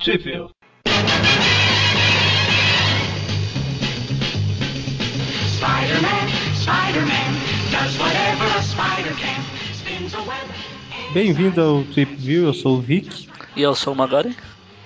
Web. 0.00 0.48
Bem-vindo 11.12 11.60
ao 11.60 11.84
Trip 11.84 12.16
View, 12.16 12.46
eu 12.46 12.54
sou 12.54 12.78
o 12.78 12.80
Vic. 12.80 13.28
E 13.54 13.60
eu 13.60 13.74
sou 13.74 13.92
o 13.92 13.96
Magari. 13.96 14.34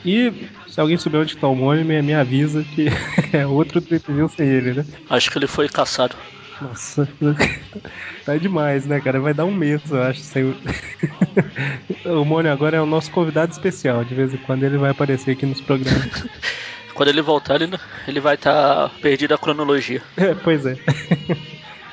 E 0.05 0.49
se 0.67 0.81
alguém 0.81 0.97
souber 0.99 1.21
onde 1.21 1.35
está 1.35 1.47
o 1.47 1.55
Mônio, 1.55 1.85
me, 1.85 2.03
me 2.03 2.13
avisa 2.13 2.65
que 2.65 2.89
é 3.33 3.47
outro 3.47 3.81
Trip 3.81 4.11
View 4.11 4.29
sem 4.29 4.49
ele, 4.49 4.73
né? 4.73 4.87
Acho 5.09 5.31
que 5.31 5.39
ele 5.39 5.47
foi 5.47 5.69
caçado. 5.69 6.17
Nossa, 6.61 7.09
tá 8.25 8.37
demais, 8.37 8.87
né, 8.87 9.01
cara? 9.01 9.21
Vai 9.21 9.35
dar 9.35 9.45
um 9.45 9.55
mês, 9.55 9.83
eu 9.91 10.03
acho, 10.03 10.21
sem 10.21 10.45
o. 12.07 12.25
Mônio 12.25 12.53
agora 12.53 12.77
é 12.77 12.81
o 12.81 12.87
nosso 12.87 13.11
convidado 13.11 13.53
especial. 13.53 14.05
De 14.05 14.15
vez 14.15 14.33
em 14.33 14.39
quando 14.39 14.63
ele 14.63 14.79
vai 14.79 14.91
aparecer 14.91 15.33
aqui 15.33 15.47
nos 15.47 15.61
programas. 15.61 16.25
Quando 16.95 17.09
ele 17.09 17.23
voltar, 17.23 17.61
ele, 17.61 17.77
ele 18.07 18.21
vai 18.21 18.37
estar 18.37 18.89
perdido 19.03 19.35
a 19.35 19.39
cronologia. 19.39 20.01
É, 20.17 20.33
pois 20.33 20.65
é. 20.65 20.77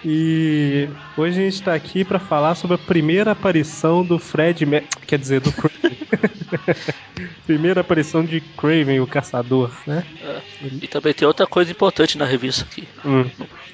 E 0.03 0.89
hoje 1.15 1.39
a 1.39 1.43
gente 1.43 1.53
está 1.53 1.73
aqui 1.73 2.03
para 2.03 2.19
falar 2.19 2.55
sobre 2.55 2.75
a 2.75 2.77
primeira 2.77 3.31
aparição 3.31 4.03
do 4.03 4.17
Fred, 4.17 4.65
Mer 4.65 4.83
quer 5.05 5.19
dizer, 5.19 5.41
do. 5.41 5.53
primeira 7.45 7.81
aparição 7.81 8.23
de 8.23 8.41
Craven, 8.41 8.99
o 8.99 9.07
caçador, 9.07 9.71
né? 9.85 10.03
É. 10.23 10.41
E 10.81 10.87
também 10.87 11.13
tem 11.13 11.27
outra 11.27 11.47
coisa 11.47 11.71
importante 11.71 12.17
na 12.17 12.25
revista 12.25 12.65
aqui. 12.69 12.87
Hum. 13.05 13.29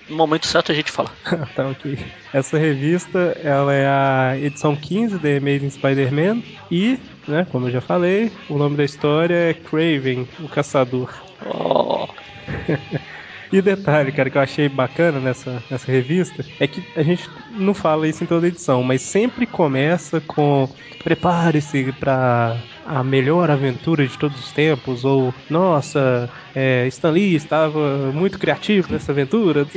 No 0.09 0.15
momento 0.15 0.47
certo 0.47 0.71
a 0.71 0.75
gente 0.75 0.91
fala. 0.91 1.11
tá 1.55 1.67
ok. 1.67 1.97
Essa 2.33 2.57
revista, 2.57 3.37
ela 3.43 3.73
é 3.73 3.87
a 3.87 4.37
edição 4.39 4.75
15 4.75 5.17
da 5.17 5.29
Amazing 5.29 5.69
Spider-Man 5.69 6.43
e, 6.71 6.99
né, 7.27 7.45
como 7.51 7.67
eu 7.67 7.71
já 7.71 7.81
falei, 7.81 8.31
o 8.49 8.57
nome 8.57 8.77
da 8.77 8.83
história 8.83 9.35
é 9.35 9.53
Craven, 9.53 10.27
o 10.39 10.47
caçador. 10.47 11.13
Oh. 11.45 12.07
E 13.51 13.61
detalhe, 13.61 14.11
cara, 14.11 14.29
que 14.29 14.37
eu 14.37 14.41
achei 14.41 14.67
bacana 14.67 15.19
nessa, 15.19 15.63
nessa 15.69 15.91
revista 15.91 16.45
é 16.59 16.67
que 16.67 16.83
a 16.95 17.03
gente 17.03 17.29
não 17.51 17.73
fala 17.73 18.07
isso 18.07 18.23
em 18.23 18.27
toda 18.27 18.47
edição, 18.47 18.83
mas 18.83 19.01
sempre 19.01 19.45
começa 19.45 20.19
com 20.19 20.69
prepare-se 21.03 21.91
para 21.93 22.57
a 22.87 23.03
melhor 23.03 23.51
aventura 23.51 24.07
de 24.07 24.17
todos 24.17 24.39
os 24.39 24.51
tempos, 24.51 25.03
ou 25.03 25.33
nossa, 25.49 26.29
é, 26.55 26.87
Stan 26.87 27.11
Lee 27.11 27.35
estava 27.35 28.11
muito 28.13 28.39
criativo 28.39 28.91
nessa 28.91 29.11
aventura. 29.11 29.67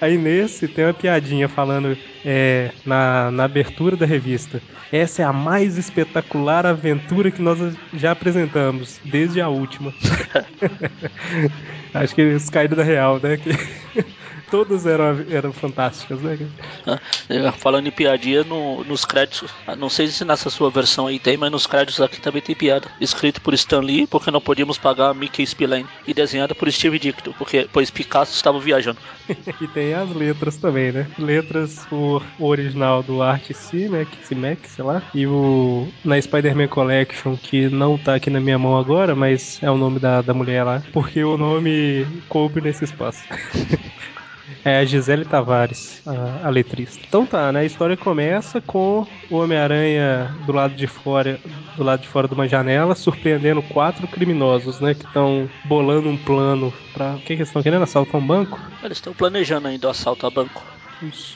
Aí 0.00 0.18
nesse 0.18 0.68
tem 0.68 0.84
uma 0.84 0.94
piadinha 0.94 1.48
falando 1.48 1.96
é, 2.24 2.70
na, 2.84 3.30
na 3.30 3.44
abertura 3.44 3.96
da 3.96 4.04
revista. 4.04 4.60
Essa 4.92 5.22
é 5.22 5.24
a 5.24 5.32
mais 5.32 5.78
espetacular 5.78 6.66
aventura 6.66 7.30
que 7.30 7.42
nós 7.42 7.58
já 7.94 8.12
apresentamos, 8.12 9.00
desde 9.04 9.40
a 9.40 9.48
última. 9.48 9.92
Acho 11.94 12.14
que 12.14 12.20
eles 12.20 12.50
caíram 12.50 12.76
da 12.76 12.82
real, 12.82 13.18
né? 13.22 13.36
Que 13.36 13.50
todas 14.50 14.86
eram, 14.86 15.24
eram 15.30 15.52
fantásticas, 15.52 16.20
né? 16.20 16.38
Ah, 16.86 17.52
Falando 17.52 17.86
em 17.86 17.90
piadinha, 17.90 18.44
no, 18.44 18.84
nos 18.84 19.04
créditos, 19.04 19.50
ah, 19.66 19.76
não 19.76 19.88
sei 19.88 20.08
se 20.08 20.24
nessa 20.24 20.50
sua 20.50 20.70
versão 20.70 21.06
aí 21.06 21.18
tem, 21.18 21.36
mas 21.36 21.50
nos 21.50 21.66
créditos 21.66 22.00
aqui 22.00 22.20
também 22.20 22.42
tem 22.42 22.54
piada. 22.54 22.88
Escrito 23.00 23.40
por 23.40 23.54
Stan 23.54 23.80
Lee, 23.80 24.06
porque 24.06 24.30
não 24.30 24.40
podíamos 24.40 24.78
pagar 24.78 25.14
Mickey 25.14 25.46
Spillane. 25.46 25.86
E 26.06 26.14
desenhada 26.14 26.54
por 26.54 26.70
Steve 26.70 26.98
Ditko, 26.98 27.34
porque 27.34 27.68
pois 27.72 27.90
Picasso 27.90 28.34
estava 28.34 28.58
viajando. 28.58 28.98
e 29.60 29.66
tem 29.68 29.94
as 29.94 30.14
letras 30.14 30.56
também, 30.56 30.92
né? 30.92 31.06
Letras 31.18 31.86
por 31.88 32.22
o 32.38 32.46
original 32.46 33.02
do 33.02 33.22
Art 33.22 33.52
C-Mac, 33.52 34.08
C-Mac, 34.22 34.58
sei 34.66 34.84
lá. 34.84 35.02
E 35.14 35.26
o 35.26 35.88
na 36.04 36.20
Spider-Man 36.20 36.68
Collection, 36.68 37.36
que 37.36 37.68
não 37.68 37.98
tá 37.98 38.14
aqui 38.14 38.30
na 38.30 38.40
minha 38.40 38.58
mão 38.58 38.76
agora, 38.76 39.14
mas 39.14 39.58
é 39.62 39.70
o 39.70 39.76
nome 39.76 39.98
da, 39.98 40.22
da 40.22 40.34
mulher 40.34 40.64
lá. 40.64 40.82
Porque 40.92 41.22
o 41.22 41.36
nome 41.36 42.06
coube 42.28 42.60
nesse 42.60 42.84
espaço. 42.84 43.22
É 44.64 44.78
a 44.78 44.84
Gisele 44.84 45.24
Tavares, 45.24 46.02
a, 46.06 46.46
a, 46.46 46.50
letrista. 46.50 47.00
Então 47.06 47.26
tá, 47.26 47.52
né? 47.52 47.60
A 47.60 47.64
história 47.64 47.96
começa 47.96 48.60
com 48.60 49.06
o 49.30 49.36
Homem-Aranha 49.36 50.34
do 50.46 50.52
lado 50.52 50.74
de 50.74 50.86
fora, 50.86 51.38
do 51.76 51.84
lado 51.84 52.00
de 52.00 52.08
fora 52.08 52.28
de 52.28 52.34
uma 52.34 52.48
janela, 52.48 52.94
surpreendendo 52.94 53.62
quatro 53.62 54.06
criminosos, 54.06 54.80
né? 54.80 54.94
Que 54.94 55.04
estão 55.04 55.48
bolando 55.64 56.08
um 56.08 56.16
plano 56.16 56.72
para 56.92 57.14
o 57.14 57.18
que, 57.18 57.26
que 57.26 57.32
eles 57.34 57.48
estão 57.48 57.62
querendo? 57.62 57.82
Assaltar 57.82 58.20
um 58.20 58.26
banco? 58.26 58.60
Eles 58.82 58.98
estão 58.98 59.12
planejando 59.12 59.68
ainda 59.68 59.86
o 59.86 59.90
assalto 59.90 60.26
a 60.26 60.30
banco. 60.30 60.62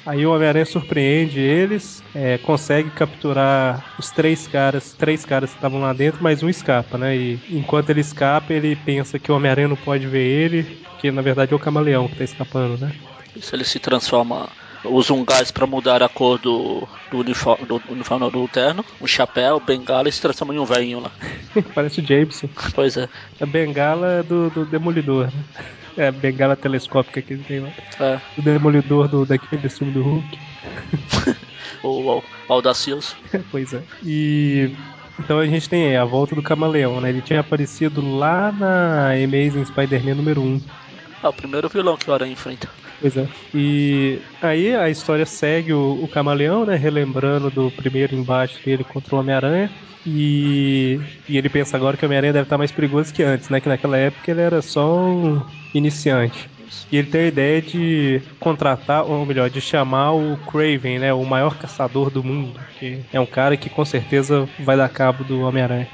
Aí 0.05 0.27
o 0.27 0.35
Homem-Aranha 0.35 0.65
surpreende 0.65 1.41
eles, 1.41 2.03
é, 2.15 2.39
consegue 2.39 2.91
capturar 2.91 3.85
os 3.99 4.11
três 4.11 4.47
caras, 4.47 4.93
três 4.93 5.25
caras 5.25 5.51
que 5.51 5.57
estavam 5.57 5.81
lá 5.81 5.93
dentro, 5.93 6.23
mas 6.23 6.43
um 6.43 6.49
escapa, 6.49 6.99
né? 6.99 7.17
E 7.17 7.41
enquanto 7.51 7.91
ele 7.91 8.01
escapa, 8.01 8.53
ele 8.53 8.75
pensa 8.75 9.19
que 9.19 9.31
o 9.31 9.37
Homem-Aranha 9.37 9.69
não 9.69 9.77
pode 9.77 10.07
ver 10.07 10.25
ele, 10.25 10.79
que 10.99 11.11
na 11.11 11.23
verdade 11.23 11.53
é 11.53 11.57
o 11.57 11.61
camaleão 11.61 12.09
que 12.09 12.17
tá 12.17 12.25
escapando, 12.25 12.79
né? 12.79 12.93
Isso 13.37 13.55
ele 13.55 13.65
se 13.65 13.79
transforma. 13.79 14.49
Usa 14.85 15.15
um 15.15 15.25
gás 15.25 15.53
para 15.53 15.65
mudar 15.65 16.03
a 16.03 16.09
cor 16.09 16.41
do, 16.41 16.89
do 17.09 17.19
uniforme 17.19 17.65
do, 17.67 17.81
uniforme 17.89 18.29
do 18.33 18.49
terno, 18.49 18.85
um 19.01 19.07
chapéu, 19.07 19.61
bengala 19.61 20.09
e 20.09 20.13
se 20.13 20.21
transforma 20.21 20.53
em 20.53 20.59
um 20.59 20.65
velhinho 20.65 20.99
lá. 20.99 21.13
Parece 21.73 22.01
o 22.01 22.05
Jameson. 22.05 22.49
Pois 22.75 22.97
é. 22.97 23.09
A 23.41 23.47
bengala 23.47 24.25
do, 24.25 24.51
do 24.51 24.65
Demolidor, 24.65 25.27
né? 25.27 25.45
É 25.97 26.09
a 26.09 26.13
bengala 26.13 26.57
telescópica 26.57 27.21
que 27.21 27.35
ele 27.35 27.45
tem 27.45 27.61
lá. 27.61 27.71
É. 28.01 28.21
O 28.39 28.43
Demolidor 28.43 29.09
do, 29.09 29.27
daquele 29.27 29.69
filme 29.69 29.93
do 29.93 30.03
Hulk. 30.03 30.39
o, 31.85 32.23
Audacioso. 32.49 33.17
pois 33.51 33.73
é. 33.75 33.83
E 34.05 34.75
então 35.19 35.39
a 35.39 35.47
gente 35.47 35.69
tem 35.69 35.97
a 35.97 36.05
volta 36.05 36.35
do 36.35 36.43
Camaleão, 36.43 37.01
né? 37.01 37.11
Ele 37.11 37.21
tinha 37.21 37.41
aparecido 37.41 38.01
lá 38.19 38.51
na 38.51 39.11
Amazing 39.11 39.65
Spider-Man 39.67 40.15
número 40.15 40.43
1. 40.43 40.61
É 41.23 41.29
o 41.29 41.33
primeiro 41.33 41.69
vilão 41.69 41.97
que 41.97 42.11
o 42.11 42.15
Aranha 42.15 42.33
enfrenta. 42.33 42.69
Pois 43.01 43.17
é. 43.17 43.29
E 43.55 44.21
aí 44.41 44.75
a 44.75 44.91
história 44.91 45.27
segue 45.27 45.73
o, 45.73 46.03
o 46.03 46.09
Camaleão, 46.09 46.65
né? 46.65 46.77
Relembrando 46.77 47.51
do 47.51 47.71
primeiro 47.71 48.15
embate 48.15 48.63
dele 48.65 48.85
contra 48.85 49.15
o 49.15 49.19
Homem-Aranha. 49.19 49.71
E, 50.05 51.01
e 51.29 51.39
ele 51.39 51.49
pensa 51.49 51.77
agora 51.77 51.97
que 51.97 52.05
o 52.05 52.07
Homem-Aranha 52.07 52.33
deve 52.33 52.47
estar 52.47 52.59
mais 52.59 52.73
perigoso 52.73 53.15
que 53.15 53.23
antes, 53.23 53.49
né? 53.49 53.61
Que 53.61 53.69
naquela 53.69 53.97
época 53.97 54.31
ele 54.31 54.41
era 54.41 54.61
só 54.61 54.97
um 54.97 55.43
iniciante. 55.73 56.51
E 56.91 56.97
ele 56.97 57.09
tem 57.09 57.23
a 57.23 57.27
ideia 57.27 57.63
de 57.63 58.21
contratar, 58.41 59.05
ou 59.05 59.25
melhor, 59.25 59.49
de 59.51 59.61
chamar 59.61 60.13
o 60.13 60.37
Craven, 60.51 60.99
né? 60.99 61.13
O 61.13 61.25
maior 61.25 61.57
caçador 61.57 62.11
do 62.11 62.23
mundo. 62.23 62.59
Que 62.79 63.01
é 63.13 63.21
um 63.21 63.27
cara 63.27 63.57
que 63.57 63.69
com 63.69 63.85
certeza 63.85 64.49
vai 64.61 64.77
dar 64.77 64.89
cabo 64.89 65.23
do 65.23 65.41
Homem-Aranha. 65.41 65.89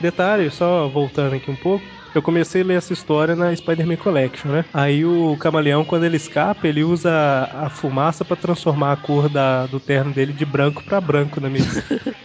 Detalhe, 0.00 0.50
só 0.50 0.86
voltando 0.88 1.34
aqui 1.34 1.50
um 1.50 1.56
pouco. 1.56 1.84
Eu 2.18 2.22
comecei 2.22 2.62
a 2.62 2.64
ler 2.64 2.78
essa 2.78 2.92
história 2.92 3.36
na 3.36 3.54
Spider-Man 3.54 3.94
Collection, 3.94 4.50
né? 4.50 4.64
Aí 4.74 5.04
o 5.04 5.36
camaleão, 5.36 5.84
quando 5.84 6.02
ele 6.02 6.16
escapa, 6.16 6.66
ele 6.66 6.82
usa 6.82 7.12
a 7.52 7.70
fumaça 7.70 8.24
para 8.24 8.36
transformar 8.36 8.90
a 8.90 8.96
cor 8.96 9.28
da, 9.28 9.68
do 9.68 9.78
terno 9.78 10.12
dele 10.12 10.32
de 10.32 10.44
branco 10.44 10.82
para 10.82 11.00
branco 11.00 11.40
na 11.40 11.48
mesa. 11.48 11.80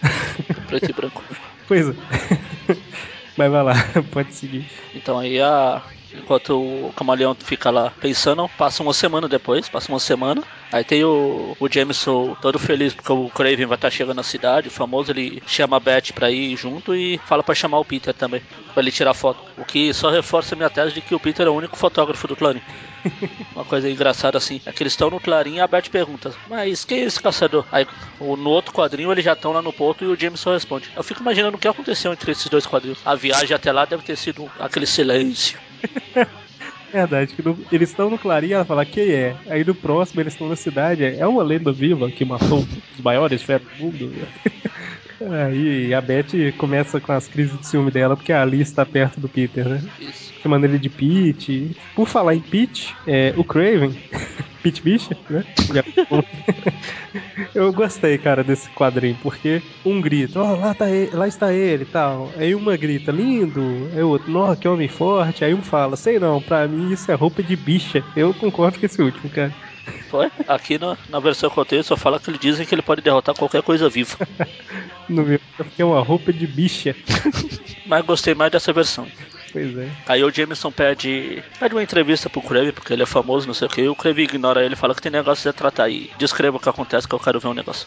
Preto 0.66 0.90
e 0.90 0.92
branco. 0.92 1.22
Pois 1.68 1.88
é. 1.88 1.92
Mas 3.38 3.52
vai 3.52 3.62
lá, 3.62 3.74
pode 4.10 4.34
seguir. 4.34 4.66
Então 4.92 5.16
aí 5.16 5.40
a. 5.40 5.80
Enquanto 6.16 6.58
o 6.58 6.92
camaleão 6.96 7.34
fica 7.34 7.70
lá 7.70 7.92
pensando, 8.00 8.48
passa 8.56 8.82
uma 8.82 8.94
semana 8.94 9.28
depois, 9.28 9.68
passa 9.68 9.90
uma 9.90 10.00
semana. 10.00 10.42
Aí 10.72 10.82
tem 10.82 11.04
o, 11.04 11.56
o 11.58 11.68
Jameson 11.70 12.36
todo 12.40 12.58
feliz 12.58 12.94
porque 12.94 13.12
o 13.12 13.28
Craven 13.30 13.66
vai 13.66 13.76
estar 13.76 13.90
chegando 13.90 14.16
na 14.16 14.22
cidade, 14.22 14.68
o 14.68 14.70
famoso, 14.70 15.12
ele 15.12 15.42
chama 15.46 15.76
a 15.76 15.80
Beth 15.80 16.12
pra 16.14 16.30
ir 16.30 16.56
junto 16.56 16.94
e 16.94 17.18
fala 17.26 17.42
pra 17.42 17.54
chamar 17.54 17.78
o 17.78 17.84
Peter 17.84 18.12
também, 18.12 18.42
pra 18.72 18.82
ele 18.82 18.90
tirar 18.90 19.14
foto. 19.14 19.40
O 19.56 19.64
que 19.64 19.92
só 19.94 20.10
reforça 20.10 20.54
a 20.54 20.56
minha 20.56 20.70
tese 20.70 20.94
de 20.94 21.00
que 21.00 21.14
o 21.14 21.20
Peter 21.20 21.46
é 21.46 21.50
o 21.50 21.54
único 21.54 21.76
fotógrafo 21.76 22.26
do 22.26 22.36
Clarim. 22.36 22.62
Uma 23.54 23.64
coisa 23.64 23.88
engraçada 23.88 24.38
assim, 24.38 24.60
é 24.64 24.72
que 24.72 24.82
eles 24.82 24.94
estão 24.94 25.10
no 25.10 25.20
Clarim 25.20 25.56
e 25.56 25.60
a 25.60 25.66
Beth 25.66 25.90
pergunta, 25.90 26.34
mas 26.48 26.84
quem 26.84 27.00
é 27.00 27.04
esse 27.04 27.20
caçador? 27.20 27.64
Aí 27.70 27.86
no 28.20 28.50
outro 28.50 28.72
quadrinho 28.72 29.12
eles 29.12 29.24
já 29.24 29.34
estão 29.34 29.52
lá 29.52 29.62
no 29.62 29.72
porto 29.72 30.04
e 30.04 30.08
o 30.08 30.18
Jameson 30.18 30.52
responde. 30.52 30.90
Eu 30.96 31.04
fico 31.04 31.20
imaginando 31.20 31.56
o 31.56 31.60
que 31.60 31.68
aconteceu 31.68 32.12
entre 32.12 32.32
esses 32.32 32.48
dois 32.48 32.66
quadrinhos. 32.66 32.98
A 33.04 33.14
viagem 33.14 33.54
até 33.54 33.70
lá 33.70 33.84
deve 33.84 34.02
ter 34.02 34.16
sido 34.16 34.50
aquele 34.58 34.86
silêncio. 34.86 35.58
Verdade, 36.92 37.34
que 37.34 37.42
no, 37.42 37.58
eles 37.72 37.88
estão 37.88 38.08
no 38.08 38.16
Clarim 38.16 38.52
ela 38.52 38.64
fala 38.64 38.84
quem 38.84 39.10
é. 39.10 39.36
Aí 39.48 39.64
no 39.64 39.74
próximo 39.74 40.20
eles 40.20 40.32
estão 40.32 40.48
na 40.48 40.54
cidade, 40.54 41.04
é 41.04 41.26
uma 41.26 41.42
lenda 41.42 41.72
viva 41.72 42.08
que 42.08 42.24
matou 42.24 42.60
os 42.94 43.00
maiores 43.02 43.42
feras 43.42 43.66
do 43.76 43.84
mundo. 43.84 44.12
Aí 45.46 45.92
a 45.92 46.00
Beth 46.00 46.52
começa 46.56 47.00
com 47.00 47.12
as 47.12 47.26
crises 47.26 47.58
de 47.58 47.66
ciúme 47.66 47.90
dela 47.90 48.16
porque 48.16 48.32
a 48.32 48.42
Alice 48.42 48.70
está 48.70 48.84
perto 48.86 49.20
do 49.20 49.28
Peter, 49.28 49.68
né? 49.68 49.82
Isso. 49.98 50.32
Chamando 50.40 50.64
ele 50.64 50.78
de 50.78 50.88
Pete. 50.88 51.76
Por 51.94 52.06
falar 52.06 52.34
em 52.34 52.40
Pete, 52.40 52.94
é, 53.06 53.32
o 53.36 53.42
Craven, 53.42 53.96
Pete 54.64 54.80
Bishop, 54.80 55.20
né? 55.30 55.44
Eu 57.54 57.70
gostei, 57.70 58.16
cara, 58.16 58.42
desse 58.42 58.70
quadrinho, 58.70 59.18
porque 59.22 59.62
um 59.84 60.00
grita, 60.00 60.40
ó, 60.40 60.54
oh, 60.54 60.56
lá, 60.56 60.72
tá 60.72 60.88
ele, 60.88 61.14
lá 61.14 61.28
está 61.28 61.52
ele 61.52 61.82
e 61.82 61.86
tal. 61.86 62.32
Aí 62.38 62.54
uma 62.54 62.74
grita, 62.74 63.12
lindo. 63.12 63.60
Aí 63.94 64.02
o 64.02 64.08
outro, 64.08 64.32
nossa, 64.32 64.56
que 64.56 64.66
homem 64.66 64.88
forte. 64.88 65.44
Aí 65.44 65.52
um 65.52 65.60
fala, 65.60 65.96
sei 65.96 66.18
não, 66.18 66.40
pra 66.40 66.66
mim 66.66 66.90
isso 66.90 67.12
é 67.12 67.14
roupa 67.14 67.42
de 67.42 67.54
bicha. 67.54 68.02
Eu 68.16 68.32
concordo 68.32 68.80
com 68.80 68.86
esse 68.86 69.02
último, 69.02 69.28
cara. 69.28 69.54
Foi? 70.08 70.30
Aqui 70.48 70.78
na, 70.78 70.96
na 71.10 71.20
versão 71.20 71.50
que 71.50 71.58
eu 71.58 71.64
tenho 71.66 71.84
só 71.84 71.94
fala 71.94 72.18
que 72.18 72.30
eles 72.30 72.40
dizem 72.40 72.64
que 72.64 72.74
ele 72.74 72.80
pode 72.80 73.02
derrotar 73.02 73.34
qualquer 73.34 73.62
coisa 73.62 73.90
viva. 73.90 74.16
No 75.06 75.22
meu, 75.22 75.38
porque 75.54 75.82
é 75.82 75.84
uma 75.84 76.00
roupa 76.02 76.32
de 76.32 76.46
bicha. 76.46 76.96
Mas 77.84 78.06
gostei 78.06 78.34
mais 78.34 78.50
dessa 78.50 78.72
versão. 78.72 79.06
Pois 79.54 79.78
é. 79.78 79.88
Aí 80.08 80.24
o 80.24 80.32
Jameson 80.32 80.72
pede, 80.72 81.40
pede 81.60 81.76
uma 81.76 81.82
entrevista 81.82 82.28
pro 82.28 82.42
Crave, 82.42 82.72
porque 82.72 82.92
ele 82.92 83.04
é 83.04 83.06
famoso, 83.06 83.46
não 83.46 83.54
sei 83.54 83.68
o 83.68 83.70
que. 83.70 83.82
E 83.82 83.88
o 83.88 83.94
Crave 83.94 84.24
ignora 84.24 84.64
ele, 84.64 84.74
fala 84.74 84.96
que 84.96 85.00
tem 85.00 85.12
negócio 85.12 85.48
a 85.48 85.52
tratar. 85.52 85.88
E 85.88 86.10
descreva 86.18 86.56
o 86.56 86.60
que 86.60 86.68
acontece, 86.68 87.06
que 87.06 87.14
eu 87.14 87.20
quero 87.20 87.38
ver 87.38 87.46
um 87.46 87.54
negócio. 87.54 87.86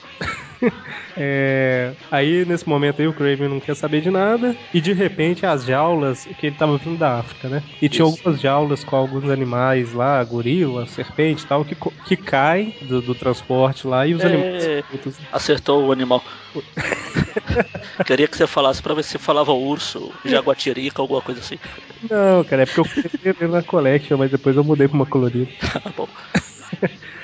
É, 1.19 1.95
aí, 2.11 2.45
nesse 2.45 2.67
momento 2.67 3.01
aí, 3.01 3.07
o 3.07 3.13
Craven 3.13 3.49
não 3.49 3.59
quer 3.59 3.75
saber 3.75 4.01
de 4.01 4.11
nada. 4.11 4.55
E 4.71 4.79
de 4.79 4.93
repente, 4.93 5.45
as 5.45 5.65
jaulas, 5.65 6.25
que 6.37 6.45
ele 6.47 6.55
tava 6.55 6.77
vindo 6.77 6.97
da 6.97 7.19
África, 7.19 7.49
né? 7.49 7.63
E 7.81 7.89
tinha 7.89 8.05
Isso. 8.05 8.15
algumas 8.15 8.39
jaulas 8.39 8.83
com 8.83 8.95
alguns 8.95 9.27
animais 9.29 9.93
lá, 9.93 10.23
gorila, 10.23 10.85
serpente 10.85 11.43
e 11.43 11.47
tal, 11.47 11.65
que, 11.65 11.75
que 12.03 12.15
caem 12.17 12.71
do, 12.81 13.01
do 13.01 13.15
transporte 13.15 13.87
lá 13.87 14.05
e 14.05 14.13
os 14.13 14.23
É. 14.23 14.27
animais. 14.27 14.83
Acertou 15.31 15.87
o 15.87 15.91
animal. 15.91 16.23
Queria 18.05 18.27
que 18.27 18.37
você 18.37 18.45
falasse 18.45 18.81
pra 18.81 18.93
ver 18.93 19.03
se 19.03 19.17
falava 19.17 19.51
urso, 19.53 20.13
jaguatirica, 20.23 21.01
alguma 21.01 21.21
coisa 21.21 21.39
assim. 21.41 21.57
Não, 22.09 22.43
cara, 22.43 22.63
é 22.63 22.65
porque 22.65 22.79
eu 22.79 22.85
fui 22.85 23.47
na 23.47 23.63
collection, 23.63 24.17
mas 24.17 24.29
depois 24.29 24.55
eu 24.55 24.63
mudei 24.63 24.87
pra 24.87 24.95
uma 24.97 25.05
colorida. 25.05 25.49
Tá 25.83 25.91
bom. 25.95 26.07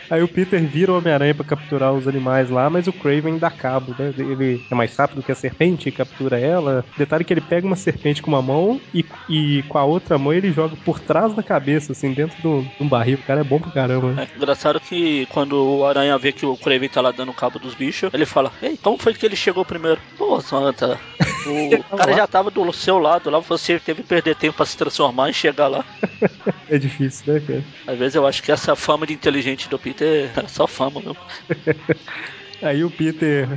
Aí 0.10 0.22
o 0.22 0.28
Peter 0.28 0.62
vira 0.62 0.92
o 0.92 0.98
Homem-Aranha 0.98 1.36
pra 1.36 1.46
capturar 1.46 1.94
os 1.94 2.08
animais 2.08 2.50
lá, 2.50 2.70
mas 2.70 2.88
o 2.88 2.94
Craven 2.94 3.38
dá 3.38 3.50
cabo, 3.50 3.96
né? 3.98 4.14
Ele 4.18 4.62
é 4.70 4.76
mais 4.76 4.96
rápido 4.96 5.24
que 5.24 5.32
a 5.32 5.36
serpente 5.36 5.90
e 5.90 5.92
captura 5.92 6.40
ela. 6.40 6.86
Detalhe 6.98 7.24
que 7.24 7.34
ele 7.34 7.42
pega 7.42 7.66
uma 7.66 7.76
serpente 7.76 8.22
com 8.22 8.32
uma 8.32 8.42
mão 8.42 8.80
e, 8.94 9.06
e 9.30 9.64
com 9.64 9.78
a 9.78 9.84
outra 9.84 10.18
mão 10.18 10.34
ele 10.34 10.52
joga 10.52 10.76
por 10.86 11.00
trás 11.00 11.34
da 11.34 11.44
cabeça, 11.44 11.92
assim, 11.92 12.14
dentro 12.14 12.42
de 12.42 12.84
um 12.84 12.88
barril. 12.88 13.18
O 13.18 13.24
cara 13.24 13.42
é 13.42 13.44
bom 13.44 13.60
pra 13.60 13.72
caramba, 13.72 14.12
né? 14.12 14.28
É 14.32 14.38
engraçado 14.38 14.80
que 14.80 15.26
quando 15.28 15.54
o 15.54 15.86
Aranha 15.86 16.18
vê 16.18 16.32
que 16.32 16.46
o 16.46 16.58
Kraven 16.58 16.90
tá 16.90 17.02
lá 17.02 17.12
dando 17.12 17.34
cabo 17.34 17.60
dos 17.60 17.74
bichos, 17.74 18.14
ele 18.14 18.26
fala: 18.26 18.52
Ei, 18.62 18.78
como 18.78 18.98
foi 18.98 19.14
que 19.14 19.26
ele 19.26 19.36
chegou 19.36 19.66
primeiro? 19.66 20.00
Pô, 20.18 20.40
Santa, 20.42 21.00
o 21.92 21.98
cara 21.98 22.14
já 22.14 22.28
tava 22.28 22.50
do 22.50 22.72
seu 22.74 22.98
lado 22.98 23.30
lá, 23.30 23.40
você 23.40 23.80
teve 23.80 24.02
que 24.02 24.08
perder 24.08 24.36
tempo 24.36 24.58
pra 24.58 24.66
se 24.66 24.78
transformar 24.78 25.30
e 25.30 25.34
chegar 25.34 25.68
lá. 25.68 25.84
É 26.70 26.78
difícil, 26.80 27.32
né, 27.32 27.40
cara? 27.40 27.64
Às 27.86 28.00
vezes 28.00 28.16
eu 28.16 28.26
acho 28.26 28.42
que 28.42 28.52
essa 28.52 28.76
fama 28.76 29.06
de 29.06 29.14
inteligente 29.14 29.70
do 29.70 29.78
Peter 29.78 29.93
é 30.02 30.32
só 30.48 30.68
fama 30.68 31.02
mesmo. 31.02 31.18
Aí 32.64 32.84
o 32.84 32.90
Peter, 32.90 33.48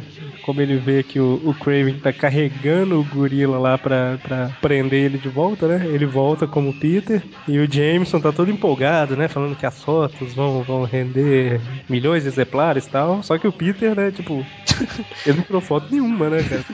como 0.42 0.60
ele 0.60 0.76
vê 0.78 1.02
que 1.02 1.20
o, 1.20 1.40
o 1.44 1.54
Craven 1.54 1.94
tá 2.00 2.12
carregando 2.12 2.98
o 3.00 3.04
gorila 3.04 3.58
lá 3.58 3.78
pra, 3.78 4.18
pra 4.18 4.50
prender 4.60 5.04
ele 5.04 5.18
de 5.18 5.28
volta, 5.28 5.68
né? 5.68 5.86
Ele 5.86 6.06
volta 6.06 6.46
como 6.46 6.72
Peter 6.74 7.22
e 7.46 7.58
o 7.58 7.70
Jameson 7.70 8.20
tá 8.20 8.32
todo 8.32 8.50
empolgado, 8.50 9.16
né? 9.16 9.28
Falando 9.28 9.54
que 9.56 9.64
as 9.66 9.82
fotos 9.82 10.34
vão, 10.34 10.62
vão 10.62 10.84
render 10.84 11.60
milhões 11.88 12.24
de 12.24 12.28
exemplares 12.28 12.86
e 12.86 12.90
tal. 12.90 13.22
Só 13.22 13.38
que 13.38 13.46
o 13.46 13.52
Peter, 13.52 13.94
né, 13.94 14.10
tipo, 14.10 14.44
ele 15.24 15.36
não 15.38 15.44
tirou 15.44 15.60
foto 15.60 15.88
nenhuma, 15.90 16.28
né, 16.28 16.42
cara? 16.42 16.64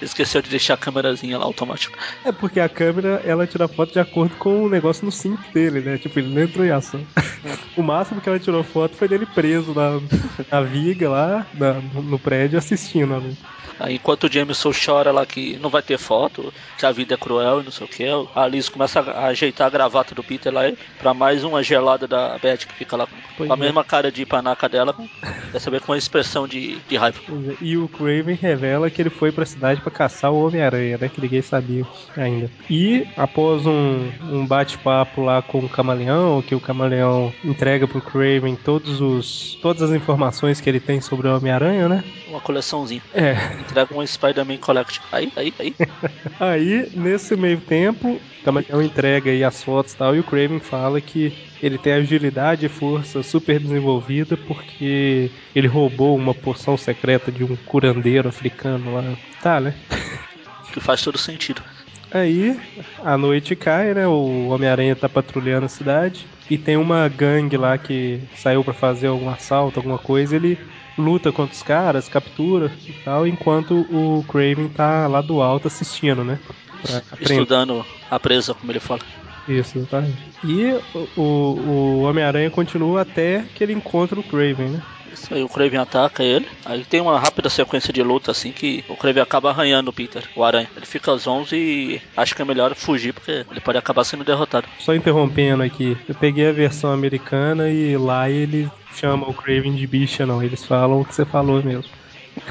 Esqueceu 0.00 0.40
de 0.40 0.50
deixar 0.50 0.74
a 0.74 0.78
câmerazinha 0.78 1.38
lá 1.38 1.44
automática. 1.44 1.98
É 2.24 2.32
porque 2.32 2.60
a 2.60 2.68
câmera, 2.68 3.20
ela 3.24 3.46
tira 3.46 3.68
foto 3.68 3.92
de 3.92 4.00
acordo 4.00 4.36
com 4.36 4.64
o 4.64 4.68
negócio 4.68 5.04
no 5.04 5.12
cinto 5.12 5.42
dele, 5.52 5.80
né? 5.80 5.98
Tipo, 5.98 6.18
ele 6.18 6.28
não 6.28 6.42
entrou 6.42 6.64
em 6.64 6.70
ação. 6.70 7.00
O 7.76 7.82
máximo 7.82 8.20
que 8.20 8.28
ela 8.28 8.38
tirou 8.38 8.62
foto 8.62 8.96
foi 8.96 9.08
dele 9.08 9.26
preso 9.26 9.74
na, 9.74 10.00
na 10.50 10.60
viga 10.62 11.08
lá, 11.10 11.46
na- 11.52 11.73
no 11.80 12.18
prédio, 12.18 12.58
assistindo 12.58 13.14
a 13.14 13.18
luta. 13.18 13.54
Aí 13.78 13.96
enquanto 13.96 14.24
o 14.24 14.32
Jameson 14.32 14.70
chora 14.72 15.10
lá 15.10 15.26
que 15.26 15.58
não 15.58 15.68
vai 15.68 15.82
ter 15.82 15.98
foto, 15.98 16.52
que 16.78 16.86
a 16.86 16.92
vida 16.92 17.14
é 17.14 17.16
cruel 17.16 17.60
e 17.60 17.64
não 17.64 17.72
sei 17.72 17.86
o 17.86 17.90
que, 17.90 18.04
a 18.34 18.46
Liz 18.46 18.68
começa 18.68 19.00
a 19.00 19.26
ajeitar 19.26 19.66
a 19.66 19.70
gravata 19.70 20.14
do 20.14 20.22
Peter 20.22 20.52
lá 20.52 20.62
pra 20.98 21.12
mais 21.12 21.42
uma 21.42 21.62
gelada 21.62 22.06
da 22.06 22.38
Beth 22.38 22.58
que 22.58 22.74
fica 22.74 22.96
lá 22.96 23.08
com 23.36 23.52
a 23.52 23.56
é. 23.56 23.58
mesma 23.58 23.82
cara 23.82 24.12
de 24.12 24.24
panaca 24.24 24.68
dela, 24.68 24.94
dessa 25.52 25.70
vez 25.70 25.82
com 25.82 25.92
uma 25.92 25.98
expressão 25.98 26.46
de, 26.46 26.78
de 26.88 26.96
raiva. 26.96 27.20
É, 27.28 27.56
E 27.60 27.76
o 27.76 27.88
Craven 27.88 28.36
revela 28.36 28.90
que 28.90 29.02
ele 29.02 29.10
foi 29.10 29.32
pra 29.32 29.44
cidade 29.44 29.80
pra 29.80 29.90
caçar 29.90 30.32
o 30.32 30.46
Homem-Aranha, 30.46 30.98
né? 30.98 31.08
Que 31.08 31.20
ninguém 31.20 31.42
sabia 31.42 31.84
ainda. 32.16 32.50
E 32.70 33.06
após 33.16 33.66
um, 33.66 34.08
um 34.22 34.46
bate-papo 34.46 35.22
lá 35.22 35.42
com 35.42 35.58
o 35.58 35.68
Camaleão, 35.68 36.42
que 36.42 36.54
o 36.54 36.60
Camaleão 36.60 37.32
entrega 37.44 37.88
pro 37.88 38.00
Craven 38.00 38.54
todos 38.56 39.00
os, 39.00 39.58
todas 39.60 39.82
as 39.82 39.90
informações 39.90 40.60
que 40.60 40.68
ele 40.68 40.80
tem 40.80 41.00
sobre 41.00 41.28
o 41.28 41.36
Homem-Aranha, 41.36 41.53
né? 41.60 42.04
Uma 42.28 42.40
coleçãozinha. 42.40 43.02
É. 43.12 43.34
Entrega 43.60 43.94
um 43.94 44.06
Spider-Man 44.06 44.58
Collection. 44.58 45.02
Aí, 45.12 45.32
aí, 45.36 45.54
aí. 45.58 45.74
Aí, 46.40 46.90
nesse 46.94 47.36
meio 47.36 47.60
tempo, 47.60 48.08
o 48.08 48.44
Camaleão 48.44 48.82
entrega 48.82 49.30
aí 49.30 49.44
as 49.44 49.62
fotos 49.62 49.92
e 49.92 49.96
tal, 49.96 50.16
e 50.16 50.20
o 50.20 50.24
Craven 50.24 50.58
fala 50.58 51.00
que 51.00 51.32
ele 51.62 51.78
tem 51.78 51.92
agilidade 51.92 52.66
e 52.66 52.68
força 52.68 53.22
super 53.22 53.58
desenvolvida 53.58 54.36
porque 54.36 55.30
ele 55.54 55.68
roubou 55.68 56.16
uma 56.16 56.34
poção 56.34 56.76
secreta 56.76 57.30
de 57.30 57.44
um 57.44 57.56
curandeiro 57.56 58.28
africano 58.28 58.94
lá. 58.94 59.16
Tá, 59.42 59.60
né? 59.60 59.74
Que 60.72 60.80
faz 60.80 61.00
todo 61.02 61.16
sentido. 61.16 61.62
Aí, 62.10 62.60
a 63.04 63.16
noite 63.16 63.54
cai, 63.54 63.94
né? 63.94 64.08
O 64.08 64.48
Homem-Aranha 64.48 64.96
tá 64.96 65.08
patrulhando 65.08 65.66
a 65.66 65.68
cidade 65.68 66.26
e 66.50 66.58
tem 66.58 66.76
uma 66.76 67.08
gangue 67.08 67.56
lá 67.56 67.78
que 67.78 68.20
saiu 68.36 68.62
pra 68.62 68.74
fazer 68.74 69.06
algum 69.06 69.28
assalto, 69.30 69.78
alguma 69.78 69.98
coisa. 69.98 70.36
Ele 70.36 70.58
luta 70.96 71.32
contra 71.32 71.54
os 71.54 71.62
caras, 71.62 72.08
captura 72.08 72.72
e 72.86 72.92
tal, 72.92 73.26
enquanto 73.26 73.80
o 73.90 74.24
Craven 74.28 74.68
tá 74.68 75.06
lá 75.06 75.20
do 75.20 75.42
alto 75.42 75.68
assistindo, 75.68 76.24
né? 76.24 76.38
Estudando 77.20 77.84
a 78.10 78.20
presa, 78.20 78.54
como 78.54 78.70
ele 78.70 78.80
fala. 78.80 79.00
Isso, 79.48 79.78
exatamente. 79.78 80.16
E 80.42 80.72
o, 81.16 81.20
o, 81.20 82.02
Homem-Aranha 82.02 82.50
continua 82.50 83.02
até 83.02 83.44
que 83.54 83.62
ele 83.62 83.72
encontra 83.72 84.18
o 84.18 84.22
Craven, 84.22 84.68
né? 84.68 84.82
Isso 85.12 85.32
aí, 85.32 85.42
o 85.42 85.48
Kraven 85.48 85.78
ataca 85.78 86.24
ele. 86.24 86.46
Aí 86.64 86.84
tem 86.84 87.00
uma 87.00 87.18
rápida 87.18 87.48
sequência 87.48 87.92
de 87.92 88.02
luta, 88.02 88.32
assim, 88.32 88.50
que 88.50 88.84
o 88.88 88.96
Kraven 88.96 89.22
acaba 89.22 89.50
arranhando 89.50 89.88
o 89.90 89.92
Peter, 89.92 90.24
o 90.34 90.42
Aranha. 90.42 90.68
Ele 90.76 90.84
fica 90.84 91.16
zonzo 91.16 91.54
e 91.54 92.02
acha 92.16 92.34
que 92.34 92.42
é 92.42 92.44
melhor 92.44 92.74
fugir, 92.74 93.12
porque 93.12 93.46
ele 93.48 93.60
pode 93.60 93.78
acabar 93.78 94.04
sendo 94.04 94.24
derrotado. 94.24 94.66
Só 94.80 94.94
interrompendo 94.94 95.62
aqui, 95.62 95.96
eu 96.08 96.14
peguei 96.14 96.48
a 96.48 96.52
versão 96.52 96.90
americana 96.90 97.70
e 97.70 97.96
lá 97.96 98.28
eles 98.28 98.68
chamam 98.94 99.28
o 99.30 99.34
Craven 99.34 99.74
de 99.74 99.86
bicha, 99.86 100.24
não. 100.26 100.42
Eles 100.42 100.64
falam 100.64 101.00
o 101.00 101.04
que 101.04 101.14
você 101.14 101.24
falou 101.24 101.62
mesmo. 101.62 101.84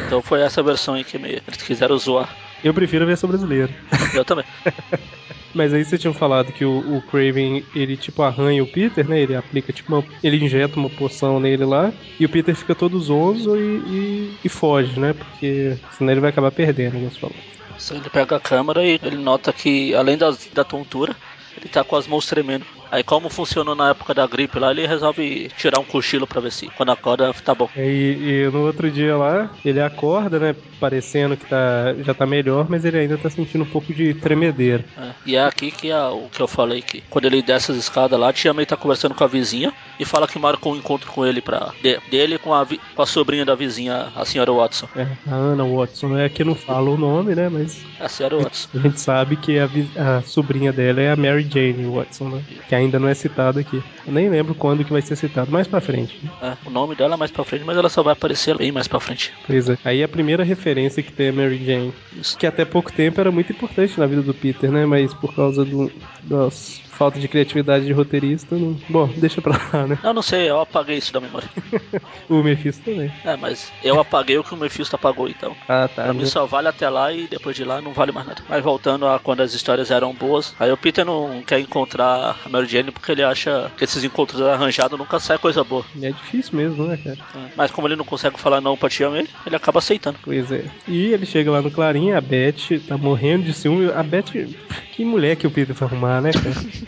Então 0.06 0.22
foi 0.22 0.42
essa 0.42 0.64
versão 0.64 0.94
aí 0.94 1.04
que 1.04 1.18
me- 1.18 1.42
eles 1.48 1.62
quiseram 1.62 1.98
zoar. 1.98 2.34
Eu 2.64 2.74
prefiro 2.74 3.04
a 3.04 3.08
versão 3.08 3.30
brasileira. 3.30 3.70
Eu 4.14 4.24
também. 4.24 4.46
Mas 5.54 5.72
aí 5.74 5.86
você 5.86 5.98
tinha 6.00 6.14
falado 6.14 6.52
que 6.52 6.66
o, 6.66 6.98
o 6.98 7.02
Craven, 7.04 7.64
ele 7.76 7.96
tipo 7.96 8.24
arranha 8.24 8.64
o 8.64 8.68
Peter, 8.68 9.08
né? 9.08 9.20
Ele 9.20 9.36
aplica 9.36 9.72
tipo 9.72 9.94
uma, 9.94 10.04
ele 10.24 10.44
injeta 10.44 10.80
uma 10.80 10.90
poção 10.90 11.40
nele 11.40 11.64
lá 11.64 11.92
e 12.20 12.26
o 12.26 12.30
Peter 12.30 12.56
fica 12.56 12.74
todo 12.74 13.00
zonzo 13.00 13.56
e, 13.56 13.76
e, 13.78 14.34
e 14.46 14.50
foge, 14.50 15.00
né? 15.00 15.14
Porque 15.14 15.76
senão 15.92 16.12
ele 16.12 16.22
vai 16.22 16.32
acabar 16.32 16.52
perdendo, 16.52 16.94
como 16.94 17.12
você 17.12 17.20
falou. 17.20 17.36
Ele 17.92 18.10
pega 18.10 18.38
a 18.38 18.40
câmera 18.40 18.84
e 18.84 19.00
ele 19.04 19.18
nota 19.18 19.52
que, 19.54 19.94
além 19.94 20.18
das, 20.18 20.48
da 20.54 20.64
tontura, 20.64 21.16
ele 21.58 21.70
tá 21.70 21.84
com 21.84 21.96
as 21.96 22.08
mãos 22.08 22.26
tremendo. 22.26 22.66
Aí, 22.92 23.04
como 23.04 23.30
funcionou 23.30 23.76
na 23.76 23.90
época 23.90 24.14
da 24.14 24.28
gripe 24.28 24.60
lá, 24.60 24.72
ele 24.72 24.86
resolve 24.86 25.50
tirar 25.58 25.80
um 25.80 25.84
cochilo 25.84 26.28
pra 26.28 26.42
ver 26.42 26.52
se 26.52 26.68
quando 26.68 26.92
acorda 26.92 27.34
tá 27.34 27.56
bom. 27.56 27.68
E, 27.76 28.46
e 28.46 28.52
no 28.52 28.66
outro 28.66 28.92
dia 28.92 29.18
lá, 29.18 29.50
ele 29.66 29.82
acorda, 29.82 30.40
né? 30.40 30.56
Parecendo 30.80 31.36
que 31.36 31.46
tá, 31.46 31.94
já 32.06 32.14
tá 32.14 32.26
melhor, 32.26 32.68
mas 32.70 32.86
ele 32.86 33.00
ainda 33.00 33.18
tá 33.18 33.30
sentindo 33.30 33.64
um 33.64 33.70
pouco 33.70 33.94
de 33.94 34.14
tremedeira. 34.16 34.86
É, 34.98 35.14
E 35.26 35.36
é 35.36 35.44
aqui 35.44 35.72
que 35.72 35.90
é 35.90 36.04
o 36.08 36.30
que 36.30 36.42
eu 36.42 36.48
falei 36.48 36.82
que 36.82 37.02
quando 37.10 37.26
ele 37.26 37.42
desce 37.42 37.72
as 37.72 37.78
escadas 37.78 38.20
lá, 38.20 38.30
a 38.30 38.34
tia 38.34 38.54
May 38.54 38.66
tá 38.66 38.76
conversando 38.76 39.16
com 39.16 39.24
a 39.24 39.28
vizinha 39.28 39.74
e 40.04 40.06
fala 40.06 40.28
que 40.28 40.38
marcou 40.38 40.74
um 40.74 40.76
encontro 40.78 41.12
com 41.12 41.26
ele 41.26 41.42
pra. 41.42 41.72
de- 41.82 42.00
dele 42.10 42.38
com 42.38 42.54
a, 42.54 42.66
com 42.96 43.02
a 43.02 43.06
sobrinha 43.06 43.44
da 43.46 43.56
vizinha, 43.56 44.08
a 44.16 44.24
senhora 44.26 44.52
Watson. 44.52 44.88
É, 44.96 45.08
a 45.28 45.36
Anna 45.36 45.64
Watson, 45.66 46.10
né? 46.10 46.26
Aqui 46.26 46.44
não 46.44 46.56
fala 46.56 46.90
o 46.90 46.98
nome, 46.98 47.34
né? 47.36 47.50
Mas 47.50 47.84
A 48.00 48.08
senhora 48.08 48.38
Watson. 48.38 48.70
a 48.76 48.78
gente 48.80 49.00
sabe 49.02 49.36
que 49.36 49.58
a, 49.60 49.68
a 49.98 50.22
sobrinha 50.22 50.72
dela 50.72 51.02
é 51.02 51.12
a 51.12 51.16
Mary 51.16 51.48
Jane 51.50 51.86
Watson, 51.86 52.30
né? 52.30 52.44
Que 52.70 52.76
ainda 52.76 53.00
não 53.00 53.08
é 53.08 53.14
citada 53.14 53.60
aqui. 53.60 53.82
Eu 54.06 54.14
nem 54.14 54.30
lembro 54.30 54.54
quando 54.54 54.84
que 54.84 54.92
vai 54.92 55.02
ser 55.02 55.16
citado, 55.16 55.52
mais 55.52 55.68
pra 55.68 55.82
frente. 55.82 56.20
É, 56.42 56.54
o 56.66 56.70
nome 56.70 56.96
dela 56.96 57.16
é 57.16 57.18
mais 57.18 57.32
pra 57.32 57.44
frente, 57.44 57.64
mas 57.66 57.78
ela 57.78 57.90
só 57.90 58.04
vai 58.04 58.14
aparecer 58.14 58.58
bem 58.58 58.72
mais 58.72 58.88
pra 58.88 59.00
frente. 59.00 59.34
Pois 59.48 59.70
é. 59.70 59.78
Aí 59.86 60.04
a 60.04 60.08
primeira 60.08 60.44
referência 60.44 61.02
que 61.02 61.12
tem 61.12 61.30
a 61.30 61.34
Mary 61.34 61.64
Jane, 61.66 61.94
Isso. 62.14 62.38
que 62.38 62.46
até 62.46 62.66
pouco 62.66 62.92
tempo 62.92 63.20
era 63.22 63.32
muito 63.32 63.52
importante 63.52 64.00
na 64.00 64.06
vida 64.06 64.22
do 64.22 64.34
Peter, 64.34 64.70
né? 64.72 64.86
Mas 64.86 65.14
por 65.14 65.34
causa 65.34 65.64
do, 65.64 65.92
das 66.24 66.82
falta 66.94 67.20
de 67.20 67.28
criatividade 67.28 67.86
de 67.86 67.92
roteirista, 67.92 68.56
não... 68.56 68.78
bom, 68.90 69.08
deixa 69.18 69.42
pra 69.42 69.60
lá, 69.74 69.88
né? 69.88 70.00
Eu 70.04 70.14
não 70.14 70.22
sei, 70.22 70.50
eu 70.50 70.60
apaguei 70.60 70.98
isso 70.98 71.14
da 71.14 71.20
memória. 71.20 71.50
O 72.30 72.42
Mephisto 72.42 72.84
também. 72.84 73.12
É, 73.24 73.36
mas 73.36 73.72
eu 73.84 74.00
apaguei 74.00 74.38
o 74.38 74.44
que 74.44 74.54
o 74.54 74.58
Mephisto 74.58 74.96
apagou, 74.96 75.28
então. 75.28 75.56
Ah, 75.68 75.88
tá. 75.94 76.04
Pra 76.04 76.14
mim 76.14 76.26
só 76.26 76.46
vale 76.46 76.68
até 76.68 76.90
lá 76.90 77.12
e 77.12 77.28
depois 77.28 77.56
de 77.56 77.64
lá 77.64 77.82
não 77.82 77.94
vale 77.94 78.12
mais 78.12 78.26
nada. 78.26 78.42
Mas 78.48 78.64
voltando 78.64 79.08
a 79.08 79.20
quando 79.20 79.42
as 79.42 79.54
histórias 79.54 79.92
eram 79.92 80.14
boas, 80.14 80.56
aí 80.60 80.72
o 80.72 80.78
Peter 80.78 81.06
não 81.06 81.44
quer 81.46 81.60
encontrar 81.60 82.38
a 82.46 82.50
Mary 82.50 82.68
Jane 82.68 82.92
porque 82.92 83.12
ele 83.12 83.24
acha 83.24 83.72
que 83.78 83.84
esses 83.84 84.04
encontros 84.04 84.42
arranjados 84.42 84.98
nunca 84.98 85.20
sai 85.20 85.38
coisa 85.38 85.64
boa. 85.64 85.86
É 86.02 86.12
difícil 86.12 86.56
mesmo, 86.58 86.86
né, 86.86 86.98
cara? 86.98 87.18
Mas 87.56 87.72
como 87.72 87.88
ele 87.88 87.96
não 87.96 88.06
consegue 88.06 88.40
falar 88.40 88.62
não 88.62 88.78
pra 88.78 88.90
tia 88.90 89.10
May, 89.10 89.28
ele 89.46 89.56
acaba 89.56 89.80
aceitando. 89.80 90.18
Pois 90.24 90.52
é. 90.52 90.66
E 90.88 91.08
ele 91.08 91.26
chega 91.26 91.52
lá 91.52 91.62
no 91.62 91.72
Clarim, 91.72 92.12
a 92.12 92.22
Beth 92.22 92.80
tá 92.88 92.98
morrendo 92.98 93.44
de 93.44 93.54
ciúme. 93.54 93.92
A 93.92 94.04
Beth, 94.04 94.32
que 94.92 95.04
mulher 95.04 95.36
que 95.36 95.48
o 95.48 95.52
Peter 95.52 95.76
foi 95.76 95.88
arrumar, 95.88 96.22
né, 96.22 96.32
cara? 96.32 96.54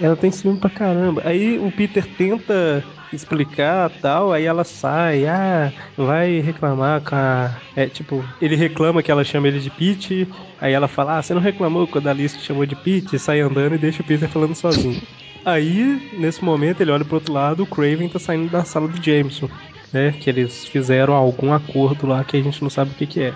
Ela 0.00 0.16
tem 0.16 0.30
ciúme 0.30 0.58
pra 0.58 0.70
caramba. 0.70 1.22
Aí 1.24 1.58
o 1.58 1.70
Peter 1.70 2.04
tenta 2.04 2.82
explicar 3.12 3.90
tal, 4.00 4.32
aí 4.32 4.44
ela 4.44 4.64
sai, 4.64 5.26
ah, 5.26 5.72
vai 5.96 6.40
reclamar 6.40 7.02
com 7.02 7.14
a. 7.14 7.54
É, 7.76 7.86
tipo, 7.86 8.24
ele 8.40 8.56
reclama 8.56 9.02
que 9.02 9.10
ela 9.10 9.22
chama 9.22 9.48
ele 9.48 9.60
de 9.60 9.70
Pete, 9.70 10.26
aí 10.60 10.72
ela 10.72 10.88
fala, 10.88 11.18
ah, 11.18 11.22
você 11.22 11.34
não 11.34 11.40
reclamou 11.40 11.86
quando 11.86 12.08
a 12.08 12.10
Alice 12.10 12.36
te 12.36 12.44
chamou 12.44 12.64
de 12.64 12.74
Pete, 12.74 13.18
sai 13.18 13.40
andando 13.40 13.74
e 13.74 13.78
deixa 13.78 14.02
o 14.02 14.04
Peter 14.04 14.28
falando 14.28 14.54
sozinho. 14.54 15.00
Aí, 15.44 16.10
nesse 16.18 16.42
momento, 16.44 16.80
ele 16.80 16.90
olha 16.90 17.04
pro 17.04 17.16
outro 17.16 17.32
lado, 17.32 17.64
o 17.64 17.66
Craven 17.66 18.08
tá 18.08 18.18
saindo 18.18 18.48
da 18.48 18.64
sala 18.64 18.88
do 18.88 19.04
Jameson, 19.04 19.48
né? 19.92 20.12
Que 20.12 20.30
eles 20.30 20.66
fizeram 20.66 21.14
algum 21.14 21.52
acordo 21.52 22.06
lá 22.06 22.24
que 22.24 22.36
a 22.36 22.42
gente 22.42 22.62
não 22.62 22.70
sabe 22.70 22.92
o 22.92 22.94
que, 22.94 23.06
que 23.06 23.22
é. 23.22 23.34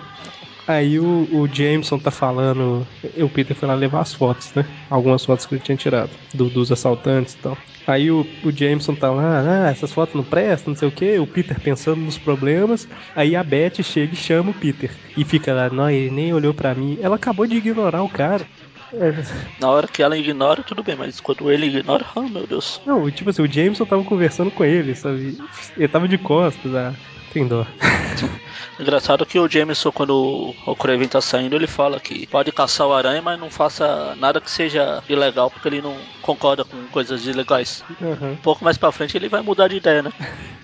Aí 0.67 0.99
o, 0.99 1.27
o 1.31 1.47
Jameson 1.51 1.97
tá 1.97 2.11
falando. 2.11 2.85
O 3.23 3.29
Peter 3.29 3.55
foi 3.55 3.67
lá 3.67 3.73
levar 3.75 4.01
as 4.01 4.13
fotos, 4.13 4.53
né? 4.53 4.63
Algumas 4.89 5.23
fotos 5.23 5.45
que 5.45 5.55
ele 5.55 5.61
tinha 5.61 5.77
tirado 5.77 6.19
do- 6.33 6.49
dos 6.49 6.71
assaltantes 6.71 7.33
e 7.35 7.39
tal. 7.39 7.57
Aí 7.85 8.11
o, 8.11 8.37
o 8.43 8.51
Jameson 8.55 8.93
tá 8.95 9.09
lá, 9.09 9.67
ah, 9.67 9.69
essas 9.69 9.93
fotos 9.93 10.13
não 10.15 10.25
prestam, 10.25 10.71
não 10.71 10.77
sei 10.77 10.87
o 10.87 10.91
que. 10.91 11.17
O 11.19 11.27
Peter 11.27 11.59
pensando 11.61 12.01
nos 12.01 12.17
problemas. 12.19 12.85
Aí 13.15 13.33
a 13.35 13.43
Beth 13.43 13.81
chega 13.81 14.13
e 14.13 14.17
chama 14.17 14.51
o 14.51 14.53
Peter. 14.53 14.99
E 15.15 15.23
fica 15.23 15.53
lá, 15.53 15.69
não, 15.69 15.89
ele 15.89 16.11
nem 16.13 16.33
olhou 16.33 16.53
pra 16.53 16.75
mim. 16.75 16.97
Ela 17.01 17.15
acabou 17.15 17.47
de 17.47 17.55
ignorar 17.55 18.03
o 18.03 18.09
cara. 18.09 18.49
Na 19.59 19.69
hora 19.69 19.87
que 19.87 20.01
ela 20.01 20.17
ignora, 20.17 20.63
tudo 20.63 20.83
bem, 20.83 20.95
mas 20.95 21.19
quando 21.19 21.51
ele 21.51 21.67
ignora, 21.67 22.05
oh 22.15 22.27
meu 22.29 22.47
Deus. 22.47 22.81
Não, 22.85 23.09
tipo 23.11 23.29
assim, 23.29 23.41
o 23.41 23.51
Jameson 23.51 23.85
tava 23.85 24.03
conversando 24.03 24.51
com 24.51 24.63
ele, 24.63 24.95
sabe? 24.95 25.37
Ele 25.75 25.87
tava 25.87 26.07
de 26.07 26.17
costas, 26.17 26.73
ah, 26.73 26.97
tem 27.37 27.47
dó. 27.47 27.65
Engraçado 28.79 29.25
que 29.25 29.39
o 29.39 29.49
Jameson, 29.49 29.91
quando 29.91 30.53
o 30.65 30.75
Kraven 30.75 31.07
tá 31.07 31.21
saindo, 31.21 31.55
ele 31.55 31.67
fala 31.67 31.99
que 31.99 32.25
pode 32.27 32.51
caçar 32.51 32.87
o 32.87 32.93
aranha, 32.93 33.21
mas 33.21 33.39
não 33.39 33.49
faça 33.49 34.15
nada 34.15 34.41
que 34.41 34.49
seja 34.49 35.03
ilegal, 35.09 35.49
porque 35.49 35.67
ele 35.67 35.81
não 35.81 35.95
concorda 36.21 36.63
com 36.63 36.77
coisas 36.87 37.25
ilegais. 37.25 37.83
Aham. 38.01 38.31
Um 38.31 38.37
pouco 38.37 38.63
mais 38.63 38.77
pra 38.77 38.91
frente 38.91 39.17
ele 39.17 39.29
vai 39.29 39.41
mudar 39.41 39.67
de 39.67 39.77
ideia, 39.77 40.03
né? 40.03 40.11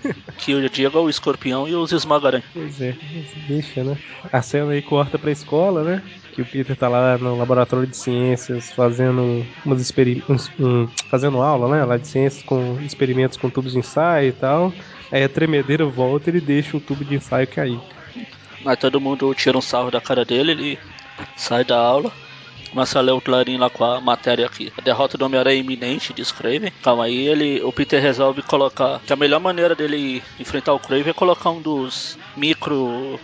que 0.38 0.54
o 0.54 0.68
Diego 0.68 0.98
é 0.98 1.00
o 1.00 1.08
escorpião 1.08 1.68
e 1.68 1.74
os 1.74 1.92
esmaga-aranha. 1.92 2.44
Pois 2.52 2.80
é, 2.80 2.96
deixa, 3.48 3.82
né? 3.82 3.96
A 4.32 4.42
cena 4.42 4.72
aí 4.72 4.82
corta 4.82 5.18
pra 5.18 5.30
escola, 5.30 5.82
né? 5.82 6.02
Que 6.32 6.42
o 6.42 6.46
Peter 6.46 6.76
tá 6.76 6.88
lá 6.88 7.16
no 7.16 7.36
laboratório 7.36 7.86
de 7.86 7.96
ciências 7.96 8.72
fazendo 8.72 9.46
umas 9.64 9.80
experimentos. 9.80 10.50
fazendo 11.08 11.40
aula, 11.40 11.68
né? 11.68 11.84
Lá 11.84 11.96
de 11.96 12.08
ciências 12.08 12.42
com 12.42 12.78
experimentos 12.80 13.36
com 13.36 13.48
tubos 13.48 13.72
de 13.72 13.78
ensaio 13.78 14.28
e 14.28 14.32
tal. 14.32 14.72
Aí 15.14 15.22
a 15.22 15.28
tremedeira 15.28 15.84
volta 15.86 16.28
e 16.28 16.32
ele 16.32 16.40
deixa 16.40 16.63
o 16.72 16.80
tubo 16.80 17.04
de 17.04 17.16
ensaio 17.16 17.46
cair. 17.46 17.80
Aí 18.64 18.76
todo 18.76 19.00
mundo 19.00 19.34
tira 19.34 19.58
um 19.58 19.60
sarro 19.60 19.90
da 19.90 20.00
cara 20.00 20.24
dele, 20.24 20.52
ele 20.52 20.78
sai 21.36 21.64
da 21.64 21.78
aula. 21.78 22.10
Começa 22.70 22.98
a 22.98 23.02
ler 23.02 23.12
o 23.12 23.20
clarim 23.20 23.56
lá 23.56 23.70
com 23.70 23.84
a 23.84 24.00
matéria 24.00 24.46
aqui. 24.46 24.72
A 24.76 24.80
derrota 24.80 25.16
do 25.16 25.24
Homem-Aranha 25.24 25.56
é 25.56 25.60
iminente, 25.60 26.12
diz 26.12 26.32
Craven. 26.32 26.72
Calma 26.82 27.04
aí, 27.04 27.28
ele, 27.28 27.62
o 27.62 27.72
Peter 27.72 28.02
resolve 28.02 28.42
colocar. 28.42 29.00
Que 29.06 29.12
a 29.12 29.16
melhor 29.16 29.38
maneira 29.38 29.76
dele 29.76 30.20
enfrentar 30.40 30.72
o 30.72 30.80
Craven 30.80 31.10
é 31.10 31.12
colocar 31.12 31.50
um 31.50 31.62
dos 31.62 32.18
micro 32.36 33.20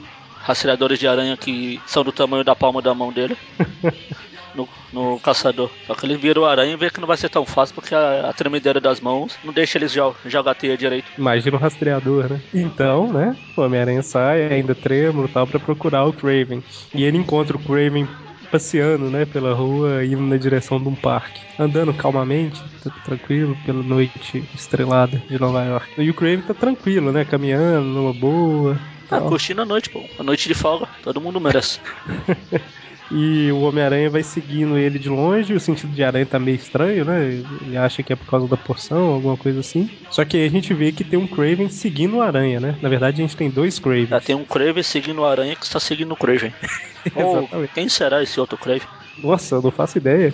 rastreadores 0.50 0.98
de 0.98 1.06
aranha 1.06 1.36
que 1.36 1.80
são 1.86 2.02
do 2.02 2.12
tamanho 2.12 2.44
da 2.44 2.54
palma 2.54 2.82
da 2.82 2.94
mão 2.94 3.12
dele. 3.12 3.36
No, 4.52 4.68
no 4.92 5.20
caçador. 5.20 5.70
Só 5.86 5.94
que 5.94 6.04
ele 6.04 6.16
vira 6.16 6.40
o 6.40 6.44
aranha 6.44 6.72
e 6.72 6.76
vê 6.76 6.90
que 6.90 6.98
não 6.98 7.06
vai 7.06 7.16
ser 7.16 7.28
tão 7.28 7.46
fácil 7.46 7.72
porque 7.72 7.94
a, 7.94 8.28
a 8.28 8.32
tremedeira 8.32 8.80
das 8.80 9.00
mãos 9.00 9.38
não 9.44 9.52
deixa 9.52 9.78
eles 9.78 9.92
jo 9.92 10.12
jogar 10.26 10.50
a 10.50 10.54
teia 10.56 10.76
direito. 10.76 11.06
Imagina 11.16 11.56
o 11.56 11.60
rastreador, 11.60 12.28
né? 12.28 12.40
Então, 12.52 13.12
né? 13.12 13.36
O 13.56 13.60
Homem-Aranha 13.62 14.02
sai, 14.02 14.52
ainda 14.52 14.74
trêmulo 14.74 15.28
e 15.28 15.30
tal, 15.30 15.46
pra 15.46 15.60
procurar 15.60 16.04
o 16.04 16.12
Craven. 16.12 16.64
E 16.92 17.04
ele 17.04 17.16
encontra 17.16 17.56
o 17.56 17.60
Craven 17.60 18.08
passeando, 18.50 19.08
né, 19.08 19.24
pela 19.24 19.54
rua, 19.54 20.04
indo 20.04 20.22
na 20.22 20.36
direção 20.36 20.80
de 20.80 20.88
um 20.88 20.96
parque. 20.96 21.40
Andando 21.56 21.94
calmamente, 21.94 22.60
tranquilo, 23.04 23.56
pela 23.64 23.82
noite 23.82 24.42
estrelada 24.52 25.22
de 25.28 25.38
Nova 25.38 25.62
York. 25.62 25.88
E 25.96 26.10
o 26.10 26.14
Craven 26.14 26.42
tá 26.42 26.54
tranquilo, 26.54 27.12
né, 27.12 27.24
caminhando 27.24 27.86
numa 27.86 28.12
boa. 28.12 28.76
Ah, 29.10 29.18
tal. 29.18 29.28
curtindo 29.28 29.62
a 29.62 29.64
noite, 29.64 29.90
pô. 29.90 30.04
A 30.18 30.22
noite 30.22 30.48
de 30.48 30.54
folga. 30.54 30.88
Todo 31.02 31.20
mundo 31.20 31.40
merece. 31.40 31.80
E 33.12 33.50
o 33.50 33.62
Homem-Aranha 33.62 34.08
vai 34.08 34.22
seguindo 34.22 34.78
ele 34.78 34.96
de 34.96 35.08
longe, 35.08 35.52
o 35.52 35.58
sentido 35.58 35.92
de 35.92 36.04
aranha 36.04 36.24
tá 36.24 36.38
meio 36.38 36.54
estranho, 36.54 37.04
né? 37.04 37.42
Ele 37.60 37.76
acha 37.76 38.04
que 38.04 38.12
é 38.12 38.16
por 38.16 38.26
causa 38.26 38.46
da 38.46 38.56
porção, 38.56 39.14
alguma 39.14 39.36
coisa 39.36 39.58
assim. 39.58 39.90
Só 40.10 40.24
que 40.24 40.36
aí 40.36 40.46
a 40.46 40.50
gente 40.50 40.72
vê 40.72 40.92
que 40.92 41.02
tem 41.02 41.18
um 41.18 41.26
Craven 41.26 41.68
seguindo 41.68 42.18
o 42.18 42.22
aranha, 42.22 42.60
né? 42.60 42.76
Na 42.80 42.88
verdade, 42.88 43.20
a 43.20 43.26
gente 43.26 43.36
tem 43.36 43.50
dois 43.50 43.80
Cravens. 43.80 44.10
Já 44.10 44.20
tem 44.20 44.36
um 44.36 44.44
Craven 44.44 44.82
seguindo 44.84 45.22
o 45.22 45.24
aranha 45.24 45.56
que 45.56 45.64
está 45.64 45.80
seguindo 45.80 46.12
o 46.12 46.16
Craven. 46.16 46.54
Ou 47.16 47.66
quem 47.74 47.88
será 47.88 48.22
esse 48.22 48.38
outro 48.38 48.56
Craven? 48.56 48.86
Nossa, 49.18 49.56
eu 49.56 49.62
não 49.62 49.72
faço 49.72 49.98
ideia. 49.98 50.32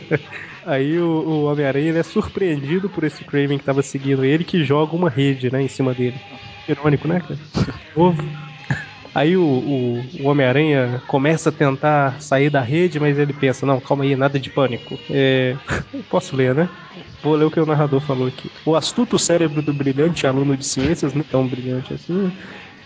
Aí 0.64 0.98
o, 0.98 1.06
o 1.06 1.44
Homem-Aranha 1.44 1.98
é 1.98 2.02
surpreendido 2.02 2.88
por 2.88 3.04
esse 3.04 3.22
Craven 3.22 3.58
que 3.58 3.64
tava 3.64 3.82
seguindo 3.82 4.24
ele, 4.24 4.44
que 4.44 4.64
joga 4.64 4.96
uma 4.96 5.10
rede, 5.10 5.52
né, 5.52 5.62
em 5.62 5.68
cima 5.68 5.92
dele. 5.92 6.16
Irônico, 6.68 7.08
né, 7.08 7.20
cara? 7.20 7.40
Ovo. 7.94 8.38
Aí 9.14 9.36
o, 9.36 9.42
o, 9.44 10.10
o 10.24 10.28
Homem-Aranha 10.28 11.02
começa 11.06 11.50
a 11.50 11.52
tentar 11.52 12.20
sair 12.20 12.50
da 12.50 12.60
rede, 12.62 13.00
mas 13.00 13.18
ele 13.18 13.32
pensa, 13.34 13.66
não, 13.66 13.80
calma 13.80 14.04
aí, 14.04 14.16
nada 14.16 14.38
de 14.40 14.50
pânico. 14.50 15.04
É... 15.10 15.58
Posso 16.08 16.36
ler, 16.36 16.54
né? 16.54 16.70
Vou 17.22 17.34
ler 17.36 17.46
o 17.46 17.50
que 17.50 17.60
o 17.60 17.66
narrador 17.66 18.00
falou 18.00 18.28
aqui. 18.28 18.52
O 18.64 18.76
astuto 18.76 19.18
cérebro 19.18 19.62
do 19.62 19.74
brilhante 19.74 20.26
aluno 20.26 20.56
de 20.56 20.66
ciências, 20.66 21.14
não 21.14 21.24
tão 21.24 21.48
brilhante 21.48 21.92
assim, 21.94 22.32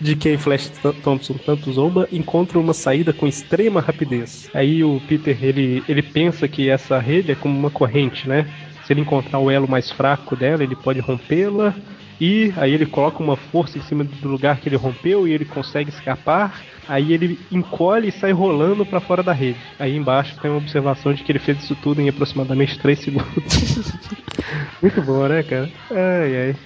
de 0.00 0.16
quem 0.16 0.38
Flash 0.38 0.70
Th- 0.70 0.94
Thompson 1.02 1.38
tanto 1.38 1.70
zomba, 1.72 2.08
encontra 2.10 2.58
uma 2.58 2.74
saída 2.74 3.12
com 3.12 3.26
extrema 3.26 3.80
rapidez. 3.80 4.50
Aí 4.54 4.82
o 4.84 5.00
Peter, 5.00 5.42
ele, 5.44 5.84
ele 5.88 6.02
pensa 6.02 6.48
que 6.48 6.68
essa 6.68 6.98
rede 6.98 7.32
é 7.32 7.36
como 7.36 7.56
uma 7.58 7.70
corrente, 7.70 8.28
né? 8.28 8.52
Se 8.80 8.92
ele 8.92 9.00
encontrar 9.02 9.38
o 9.38 9.50
elo 9.50 9.68
mais 9.68 9.90
fraco 9.90 10.34
dela, 10.36 10.62
ele 10.64 10.76
pode 10.76 11.00
rompê-la. 11.00 11.76
E 12.24 12.54
aí 12.56 12.72
ele 12.72 12.86
coloca 12.86 13.20
uma 13.20 13.34
força 13.34 13.76
em 13.76 13.82
cima 13.82 14.04
do 14.04 14.28
lugar 14.28 14.60
que 14.60 14.68
ele 14.68 14.76
rompeu 14.76 15.26
e 15.26 15.32
ele 15.32 15.44
consegue 15.44 15.90
escapar. 15.90 16.62
Aí 16.86 17.12
ele 17.12 17.36
encolhe 17.50 18.10
e 18.10 18.12
sai 18.12 18.30
rolando 18.30 18.86
pra 18.86 19.00
fora 19.00 19.24
da 19.24 19.32
rede. 19.32 19.58
Aí 19.76 19.96
embaixo 19.96 20.38
tem 20.40 20.48
uma 20.48 20.58
observação 20.58 21.12
de 21.12 21.24
que 21.24 21.32
ele 21.32 21.40
fez 21.40 21.58
isso 21.58 21.74
tudo 21.74 22.00
em 22.00 22.08
aproximadamente 22.08 22.78
3 22.78 22.96
segundos. 23.00 23.92
Muito 24.80 25.02
bom, 25.02 25.26
né, 25.26 25.42
cara? 25.42 25.68
Ai, 25.90 26.36
ai. 26.36 26.56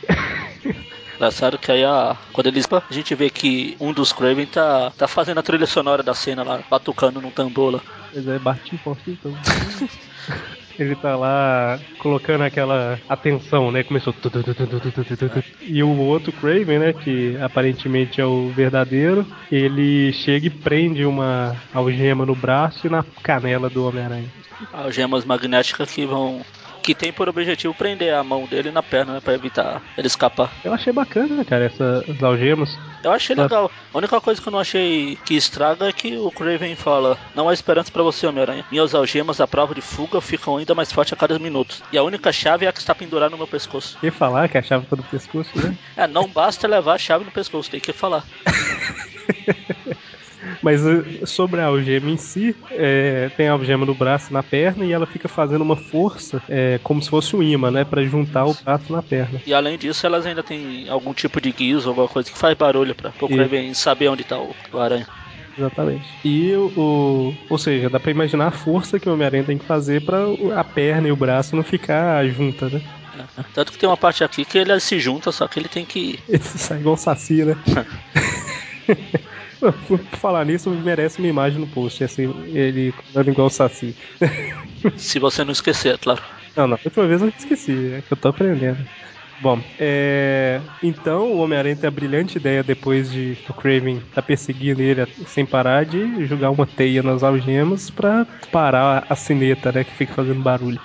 Engraçado 1.14 1.56
que 1.56 1.72
aí 1.72 1.84
a, 1.84 2.14
quando 2.34 2.48
eles. 2.48 2.68
A 2.70 2.92
gente 2.92 3.14
vê 3.14 3.30
que 3.30 3.78
um 3.80 3.94
dos 3.94 4.12
Craven 4.12 4.44
tá, 4.44 4.90
tá 4.90 5.08
fazendo 5.08 5.38
a 5.38 5.42
trilha 5.42 5.66
sonora 5.66 6.02
da 6.02 6.12
cena 6.12 6.42
lá, 6.42 6.60
batucando 6.68 7.22
num 7.22 7.30
tambor 7.30 7.76
lá. 7.76 7.80
Pois 8.12 8.28
é, 8.28 8.38
bati 8.38 8.76
forte 8.76 9.12
então. 9.12 9.32
ele 10.82 10.94
tá 10.94 11.16
lá 11.16 11.78
colocando 11.98 12.42
aquela 12.42 12.98
atenção, 13.08 13.70
né? 13.70 13.82
Começou. 13.82 14.14
E 15.60 15.82
o 15.82 15.96
outro 15.98 16.32
Craven, 16.32 16.78
né? 16.78 16.92
Que 16.92 17.36
aparentemente 17.40 18.20
é 18.20 18.24
o 18.24 18.48
verdadeiro, 18.48 19.26
ele 19.50 20.12
chega 20.12 20.46
e 20.46 20.50
prende 20.50 21.04
uma 21.04 21.56
algema 21.72 22.26
no 22.26 22.34
braço 22.34 22.86
e 22.86 22.90
na 22.90 23.04
canela 23.22 23.68
do 23.68 23.86
Homem-Aranha. 23.86 24.28
Algemas 24.72 25.24
magnéticas 25.24 25.90
que 25.90 26.06
vão 26.06 26.42
que 26.86 26.94
tem 26.94 27.12
por 27.12 27.28
objetivo 27.28 27.74
prender 27.74 28.14
a 28.14 28.22
mão 28.22 28.46
dele 28.46 28.70
na 28.70 28.80
perna, 28.80 29.14
né? 29.14 29.20
Pra 29.20 29.34
evitar 29.34 29.82
ele 29.98 30.06
escapar. 30.06 30.52
Eu 30.62 30.72
achei 30.72 30.92
bacana, 30.92 31.44
cara, 31.44 31.64
essas 31.64 32.22
algemas. 32.22 32.78
Eu 33.02 33.10
achei 33.10 33.34
legal. 33.34 33.68
A 33.92 33.98
única 33.98 34.20
coisa 34.20 34.40
que 34.40 34.46
eu 34.46 34.52
não 34.52 34.60
achei 34.60 35.18
que 35.24 35.34
estraga 35.34 35.88
é 35.88 35.92
que 35.92 36.16
o 36.16 36.30
Craven 36.30 36.76
fala: 36.76 37.18
Não 37.34 37.48
há 37.48 37.52
esperança 37.52 37.90
pra 37.90 38.04
você, 38.04 38.24
Homem-Aranha. 38.24 38.64
Minhas 38.70 38.94
algemas 38.94 39.40
à 39.40 39.48
prova 39.48 39.74
de 39.74 39.80
fuga 39.80 40.20
ficam 40.20 40.58
ainda 40.58 40.76
mais 40.76 40.92
fortes 40.92 41.12
a 41.12 41.16
cada 41.16 41.36
minuto. 41.40 41.82
E 41.90 41.98
a 41.98 42.04
única 42.04 42.32
chave 42.32 42.66
é 42.66 42.68
a 42.68 42.72
que 42.72 42.78
está 42.78 42.94
pendurada 42.94 43.30
no 43.30 43.36
meu 43.36 43.48
pescoço. 43.48 43.98
Quer 44.00 44.12
falar 44.12 44.48
que 44.48 44.56
a 44.56 44.62
chave 44.62 44.86
tá 44.86 44.94
no 44.94 45.02
pescoço, 45.02 45.50
né? 45.58 45.76
É, 45.96 46.06
não 46.06 46.28
basta 46.28 46.68
levar 46.68 46.94
a 46.94 46.98
chave 46.98 47.24
no 47.24 47.32
pescoço, 47.32 47.68
tem 47.68 47.80
que 47.80 47.92
falar. 47.92 48.24
Mas 50.62 50.86
eh, 50.86 51.02
sobre 51.24 51.60
a 51.60 51.66
algema 51.66 52.10
em 52.10 52.16
si, 52.16 52.54
é, 52.72 53.30
tem 53.36 53.48
a 53.48 53.52
algema 53.52 53.86
no 53.86 53.94
braço 53.94 54.30
e 54.30 54.32
na 54.32 54.42
perna 54.42 54.84
e 54.84 54.92
ela 54.92 55.06
fica 55.06 55.28
fazendo 55.28 55.62
uma 55.62 55.76
força 55.76 56.42
é, 56.48 56.78
como 56.82 57.02
se 57.02 57.10
fosse 57.10 57.34
um 57.36 57.42
imã, 57.42 57.70
né? 57.70 57.84
Pra 57.84 58.02
juntar 58.02 58.46
o 58.46 58.54
braço 58.64 58.92
na 58.92 59.02
perna. 59.02 59.40
E 59.46 59.54
além 59.54 59.78
disso, 59.78 60.06
elas 60.06 60.26
ainda 60.26 60.42
têm 60.42 60.88
algum 60.88 61.12
tipo 61.12 61.40
de 61.40 61.52
guiso, 61.52 61.88
alguma 61.88 62.08
coisa 62.08 62.30
que 62.30 62.38
faz 62.38 62.56
barulho 62.56 62.94
pra 62.94 63.10
Isso. 63.10 63.28
Craven 63.28 63.74
saber 63.74 64.08
onde 64.08 64.24
tá 64.24 64.38
o, 64.38 64.54
o 64.72 64.78
aranha. 64.78 65.06
Exatamente. 65.56 66.04
E 66.24 66.54
o, 66.54 67.32
Ou 67.48 67.58
seja, 67.58 67.88
dá 67.88 67.98
pra 67.98 68.10
imaginar 68.10 68.48
a 68.48 68.50
força 68.50 68.98
que 68.98 69.08
o 69.08 69.14
Homem-Aranha 69.14 69.44
tem 69.44 69.56
que 69.56 69.64
fazer 69.64 70.02
pra 70.02 70.18
a 70.54 70.62
perna 70.62 71.08
e 71.08 71.12
o 71.12 71.16
braço 71.16 71.56
não 71.56 71.62
ficar 71.62 72.26
junta, 72.28 72.68
né? 72.68 72.80
É. 73.38 73.42
Tanto 73.54 73.72
que 73.72 73.78
tem 73.78 73.88
uma 73.88 73.96
parte 73.96 74.22
aqui 74.22 74.44
que 74.44 74.58
ele 74.58 74.78
se 74.78 75.00
junta, 75.00 75.32
só 75.32 75.48
que 75.48 75.58
ele 75.58 75.68
tem 75.68 75.84
que. 75.86 76.18
Ele 76.28 76.42
sai 76.42 76.80
igual 76.80 76.94
um 76.94 76.98
saci, 76.98 77.44
né? 77.44 77.56
Por 79.60 80.04
falar 80.18 80.44
nisso, 80.44 80.70
merece 80.70 81.18
uma 81.18 81.28
imagem 81.28 81.58
no 81.60 81.66
post, 81.66 82.04
assim, 82.04 82.24
ele 82.54 82.92
andando 83.08 83.30
igual 83.30 83.46
o 83.46 83.50
saci. 83.50 83.94
Se 84.96 85.18
você 85.18 85.44
não 85.44 85.52
esquecer, 85.52 85.94
é 85.94 85.98
claro. 85.98 86.22
Não, 86.54 86.70
última 86.84 87.06
vez 87.06 87.22
eu 87.22 87.28
esqueci, 87.36 87.92
é 87.92 88.02
que 88.02 88.12
eu 88.12 88.16
tô 88.16 88.28
aprendendo. 88.28 88.86
Bom, 89.38 89.62
é... 89.78 90.62
então 90.82 91.30
o 91.32 91.38
Homem-Aranha 91.38 91.76
tem 91.76 91.88
a 91.88 91.90
brilhante 91.90 92.38
ideia, 92.38 92.62
depois 92.62 93.10
de 93.12 93.36
o 93.48 93.52
Craven 93.52 94.00
tá 94.14 94.22
perseguindo 94.22 94.80
ele 94.80 95.06
sem 95.26 95.44
parar, 95.44 95.84
de 95.84 96.24
jogar 96.26 96.50
uma 96.50 96.66
teia 96.66 97.02
nas 97.02 97.22
algemas 97.22 97.90
pra 97.90 98.24
parar 98.50 99.04
a 99.08 99.14
sineta, 99.14 99.70
né, 99.72 99.84
que 99.84 99.92
fica 99.94 100.14
fazendo 100.14 100.40
barulho. 100.40 100.80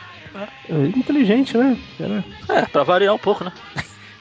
inteligente, 0.97 1.57
né? 1.57 1.77
Era- 1.99 2.23
É, 2.49 2.65
pra 2.65 2.83
variar 2.83 3.13
um 3.15 3.19
pouco, 3.19 3.43
né? 3.43 3.51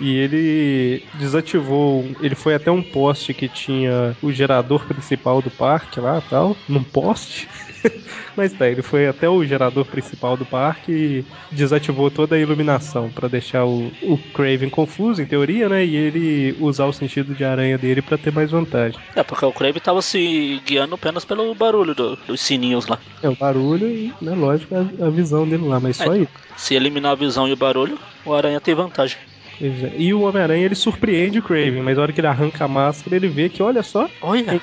E 0.00 0.16
ele 0.16 1.10
desativou, 1.12 2.16
ele 2.18 2.34
foi 2.34 2.54
até 2.54 2.70
um 2.70 2.82
poste 2.82 3.34
que 3.34 3.50
tinha 3.50 4.16
o 4.22 4.32
gerador 4.32 4.86
principal 4.86 5.42
do 5.42 5.50
parque 5.50 6.00
lá 6.00 6.22
tal, 6.22 6.64
num 6.66 6.82
poste. 6.82 7.48
Mas 8.34 8.54
tá, 8.54 8.66
ele 8.68 8.82
foi 8.82 9.06
até 9.08 9.28
o 9.28 9.44
gerador 9.44 9.84
principal 9.86 10.36
do 10.38 10.46
parque 10.46 10.90
e 10.92 11.26
desativou 11.50 12.10
toda 12.10 12.34
a 12.36 12.38
iluminação 12.38 13.10
pra 13.12 13.28
deixar 13.28 13.66
o, 13.66 13.92
o 14.00 14.16
Craven 14.32 14.70
confuso, 14.70 15.20
em 15.20 15.26
teoria, 15.26 15.68
né? 15.68 15.84
E 15.84 15.94
ele 15.94 16.56
usar 16.58 16.86
o 16.86 16.92
sentido 16.92 17.34
de 17.34 17.44
aranha 17.44 17.76
dele 17.76 18.00
pra 18.00 18.16
ter 18.16 18.32
mais 18.32 18.50
vantagem. 18.50 18.98
É, 19.14 19.22
porque 19.22 19.44
o 19.44 19.52
Crave 19.52 19.80
tava 19.80 20.00
se 20.02 20.60
guiando 20.60 20.94
apenas 20.94 21.24
pelo 21.24 21.54
barulho 21.54 21.94
do- 21.94 22.16
dos 22.26 22.40
sininhos 22.40 22.86
lá. 22.86 22.98
É 23.22 23.28
o 23.28 23.36
barulho 23.36 23.86
e, 23.88 24.16
né, 24.20 24.32
lógico, 24.34 24.74
a, 24.74 25.06
a 25.06 25.10
visão 25.10 25.46
dele 25.46 25.64
lá, 25.64 25.78
mas 25.78 25.96
só 25.96 26.14
É. 26.14 26.20
isso. 26.20 26.32
Se 26.56 26.74
eliminar 26.74 27.12
a 27.12 27.16
visão 27.16 27.48
e 27.48 27.52
o 27.52 27.56
barulho, 27.56 27.98
o 28.24 28.32
aranha 28.34 28.60
tem 28.60 28.74
vantagem. 28.74 29.16
É. 29.60 29.92
E 29.96 30.12
o 30.14 30.22
Homem-Aranha 30.22 30.64
ele 30.64 30.74
surpreende 30.74 31.38
o 31.38 31.42
Craven, 31.42 31.82
mas 31.82 31.96
na 31.96 32.02
hora 32.02 32.12
que 32.12 32.20
ele 32.20 32.26
arranca 32.28 32.64
a 32.64 32.68
máscara, 32.68 33.16
ele 33.16 33.28
vê 33.28 33.48
que, 33.48 33.62
olha 33.62 33.82
só, 33.82 34.08
Olha, 34.22 34.60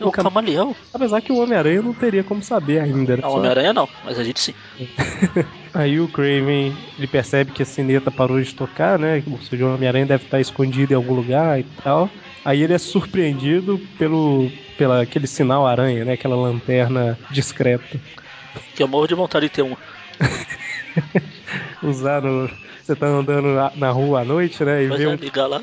é 0.00 0.04
o 0.04 0.10
cam- 0.12 0.22
camaleão. 0.24 0.76
apesar 0.94 1.20
que 1.20 1.32
o 1.32 1.38
Homem-Aranha 1.38 1.82
não 1.82 1.92
teria 1.92 2.22
como 2.22 2.42
saber 2.42 2.78
ainda. 2.80 3.16
né? 3.16 3.22
Só- 3.22 3.36
Homem-Aranha 3.36 3.72
não, 3.72 3.88
mas 4.04 4.18
a 4.18 4.22
gente 4.24 4.38
sim. 4.40 4.54
Aí 5.74 6.00
o 6.00 6.08
Craven 6.08 6.72
ele 6.96 7.06
percebe 7.06 7.52
que 7.52 7.62
a 7.62 7.66
sineta 7.66 8.10
parou 8.10 8.40
de 8.40 8.54
tocar, 8.54 8.98
né? 8.98 9.22
Ou 9.30 9.38
seja, 9.42 9.64
o 9.66 9.74
Homem-Aranha 9.74 10.06
deve 10.06 10.24
estar 10.24 10.40
escondido 10.40 10.92
em 10.92 10.96
algum 10.96 11.14
lugar 11.14 11.58
e 11.60 11.64
tal. 11.82 12.08
Aí 12.44 12.62
ele 12.62 12.72
é 12.74 12.78
surpreendido 12.78 13.78
pelo 13.98 14.50
pela 14.76 15.02
aquele 15.02 15.26
sinal 15.26 15.66
aranha, 15.66 16.04
né? 16.04 16.12
Aquela 16.12 16.36
lanterna 16.36 17.18
discreta. 17.30 18.00
Que 18.76 18.82
eu 18.82 18.88
morro 18.88 19.08
de 19.08 19.14
vontade 19.14 19.46
de 19.46 19.50
ter 19.52 19.62
um. 19.62 19.74
Usar 21.82 22.22
no. 22.22 22.48
Você 22.82 22.96
tá 22.96 23.06
andando 23.06 23.48
na, 23.76 23.90
rua 23.90 24.20
à 24.20 24.24
noite, 24.24 24.64
né? 24.64 24.84
E 24.84 24.88
Mas 24.88 24.98
vê 24.98 25.04
é 25.04 25.08
um 25.08 25.14
ligar 25.14 25.46
lá. 25.46 25.62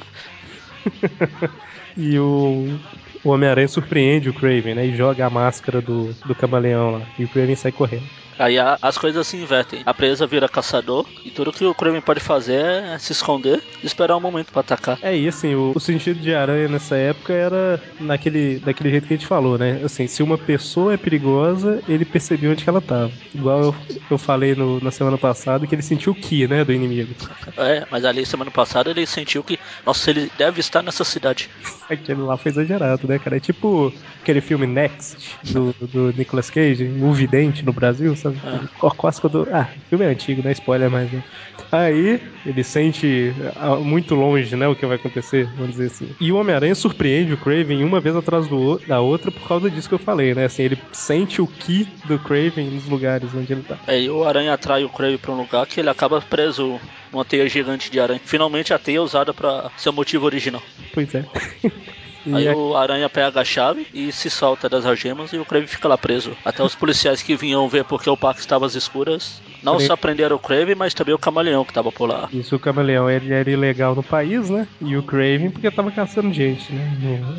E 1.98 2.20
o, 2.20 2.78
o 3.24 3.30
Homem-Aranha 3.30 3.70
surpreende 3.70 4.30
o 4.30 4.34
Craven, 4.34 4.76
né? 4.76 4.86
E 4.86 4.96
joga 4.96 5.26
a 5.26 5.30
máscara 5.30 5.82
do, 5.82 6.14
do 6.26 6.36
camaleão 6.36 6.92
lá. 6.92 7.02
E 7.18 7.24
o 7.24 7.30
Craven 7.30 7.56
sai 7.56 7.72
correndo. 7.72 8.04
Aí 8.38 8.60
a- 8.60 8.78
as 8.82 8.98
coisas 8.98 9.26
se 9.26 9.38
invertem. 9.38 9.82
A 9.86 9.94
presa 9.94 10.28
vira 10.28 10.48
caçador 10.50 11.06
e 11.24 11.32
tudo 11.32 11.52
que 11.54 11.66
o 11.66 11.74
Kraven 11.74 12.02
pode 12.02 12.20
fazer 12.20 12.64
é 12.66 12.98
se 13.00 13.12
esconder 13.12 13.62
e 13.82 13.86
esperar 13.88 14.18
um 14.18 14.22
momento 14.22 14.52
pra 14.52 14.60
atacar. 14.62 14.98
É, 15.02 15.16
e 15.18 15.28
assim, 15.28 15.56
o, 15.56 15.72
o 15.76 15.80
sentido 15.80 16.20
de 16.20 16.34
aranha 16.34 16.68
nessa 16.68 16.96
época 16.96 17.34
era 17.34 17.82
naquele, 18.00 18.60
daquele 18.60 18.90
jeito 18.90 19.08
que 19.08 19.14
a 19.14 19.18
gente 19.18 19.28
falou, 19.28 19.58
né? 19.58 19.82
Assim, 19.84 20.08
se 20.08 20.22
uma 20.22 20.38
pessoa 20.38 20.94
é 20.94 20.98
perigosa, 20.98 21.82
ele 21.88 22.04
percebeu 22.06 22.52
onde 22.52 22.64
que 22.64 22.70
ela 22.70 22.82
tava. 22.82 23.12
Igual 23.34 23.62
eu, 23.62 23.76
eu 24.12 24.18
falei 24.18 24.54
no- 24.56 24.80
na 24.82 24.92
semana 24.92 25.18
passada 25.18 25.66
que 25.66 25.74
ele 25.74 25.82
sentiu 25.82 26.12
o 26.12 26.16
ki, 26.16 26.48
né, 26.48 26.64
do 26.66 26.74
inimigo. 26.74 27.14
É, 27.58 27.86
mas 27.90 28.04
ali 28.06 28.26
semana 28.26 28.52
passada 28.52 28.90
ele 28.90 29.06
sentiu 29.06 29.44
que, 29.44 29.58
nossa, 29.86 30.10
ele 30.10 30.32
deve 30.38 30.60
estar 30.60 30.82
nessa 30.82 31.04
cidade. 31.04 31.50
Aquele 31.90 32.22
lá 32.22 32.36
foi 32.38 32.52
exagerado, 32.52 33.08
né, 33.08 33.18
cara? 33.20 33.38
É 33.38 33.40
tipo 33.40 33.94
aquele 34.22 34.42
filme 34.42 34.66
Next, 34.66 35.36
do, 35.52 35.74
do 35.82 36.14
Nicolas 36.18 36.50
Cage, 36.50 36.86
O 37.00 37.14
Vidente 37.14 37.64
no 37.64 37.72
Brasil, 37.72 38.16
É. 38.30 38.90
Quase 38.98 39.22
quando. 39.22 39.48
Ah, 39.52 39.68
o 39.76 39.90
filme 39.90 40.06
é 40.06 40.10
antigo, 40.10 40.42
não 40.42 40.50
é 40.50 40.54
spoiler 40.54 40.90
mais, 40.90 41.12
né? 41.12 41.24
Aí 41.72 42.22
ele 42.46 42.64
sente 42.64 43.34
ah, 43.56 43.76
muito 43.76 44.16
longe, 44.16 44.56
né, 44.56 44.68
o 44.68 44.76
que 44.76 44.86
vai 44.86 44.98
acontecer, 44.98 45.46
vamos 45.56 45.72
dizer 45.72 45.88
assim. 45.88 46.16
E 46.20 46.32
o 46.32 46.38
Homem-Aranha 46.38 46.76
surpreende 46.76 47.34
o 47.34 47.38
Craven 47.38 47.84
uma 47.84 48.00
vez 48.00 48.16
atrás 48.16 48.48
do, 48.48 48.80
da 48.88 49.02
outra 49.02 49.32
por 49.32 49.48
causa 49.48 49.70
disso 49.70 49.90
que 49.90 49.96
eu 49.96 50.00
falei, 50.00 50.34
né? 50.34 50.46
Assim, 50.46 50.64
ele 50.64 50.78
sente 50.92 51.42
o 51.42 51.48
ki 51.48 51.88
do 52.06 52.20
Craven 52.20 52.70
nos 52.70 52.86
lugares 52.86 53.34
onde 53.34 53.52
ele 53.52 53.64
tá. 53.64 53.78
Aí 53.88 54.10
o 54.10 54.24
aranha 54.24 54.54
atrai 54.54 54.84
o 54.84 54.90
Kraven 54.90 55.18
pra 55.18 55.32
um 55.32 55.38
lugar 55.38 55.66
que 55.66 55.80
ele 55.80 55.90
acaba 55.90 56.22
preso 56.22 56.80
numa 57.12 57.26
teia 57.26 57.48
gigante 57.50 57.92
de 57.92 58.00
aranha. 58.00 58.22
Finalmente 58.24 58.74
a 58.74 58.80
teia 58.80 58.98
é 58.98 59.02
usada 59.02 59.34
pra 59.34 59.72
seu 59.78 59.92
motivo 59.92 60.26
original. 60.26 60.62
Pois 60.94 61.14
é. 61.16 61.26
E 62.26 62.34
Aí 62.34 62.48
é- 62.48 62.56
o 62.56 62.76
aranha 62.76 63.10
pega 63.10 63.42
a 63.42 63.46
chave 63.46 63.88
e 63.94 64.12
se 64.12 64.30
solta 64.30 64.68
das 64.68 64.86
algemas 64.86 65.32
e 65.34 65.38
o 65.38 65.46
Kraven 65.46 65.68
fica 65.68 65.88
lá 65.88 65.98
preso. 65.98 66.36
Até 66.44 66.64
os 66.64 66.76
policiais 66.76 67.22
que 67.22 67.36
vinham 67.36 67.68
ver 67.68 67.84
porque 67.86 68.10
o 68.10 68.18
parque 68.18 68.40
estava 68.42 68.66
às 68.66 68.76
escuras 68.76 69.42
não 69.66 69.80
só 69.80 69.98
prenderam 69.98 70.36
o 70.36 70.40
Kraven, 70.40 70.76
mas 70.76 70.94
também 70.94 71.14
o 71.14 71.18
camaleão 71.18 71.66
que 71.66 71.74
tava 71.74 71.92
por 71.92 72.08
lá. 72.08 72.30
Isso, 72.32 72.56
o 72.56 72.60
camaleão 72.60 73.10
ele 73.10 73.34
era 73.34 73.50
ilegal 73.50 73.96
no 73.96 74.04
país, 74.04 74.50
né? 74.50 74.68
E 74.80 74.96
o 74.96 75.02
Craven 75.02 75.50
porque 75.50 75.72
tava 75.72 75.92
caçando 75.92 76.32
gente, 76.32 76.72
né? 76.72 76.88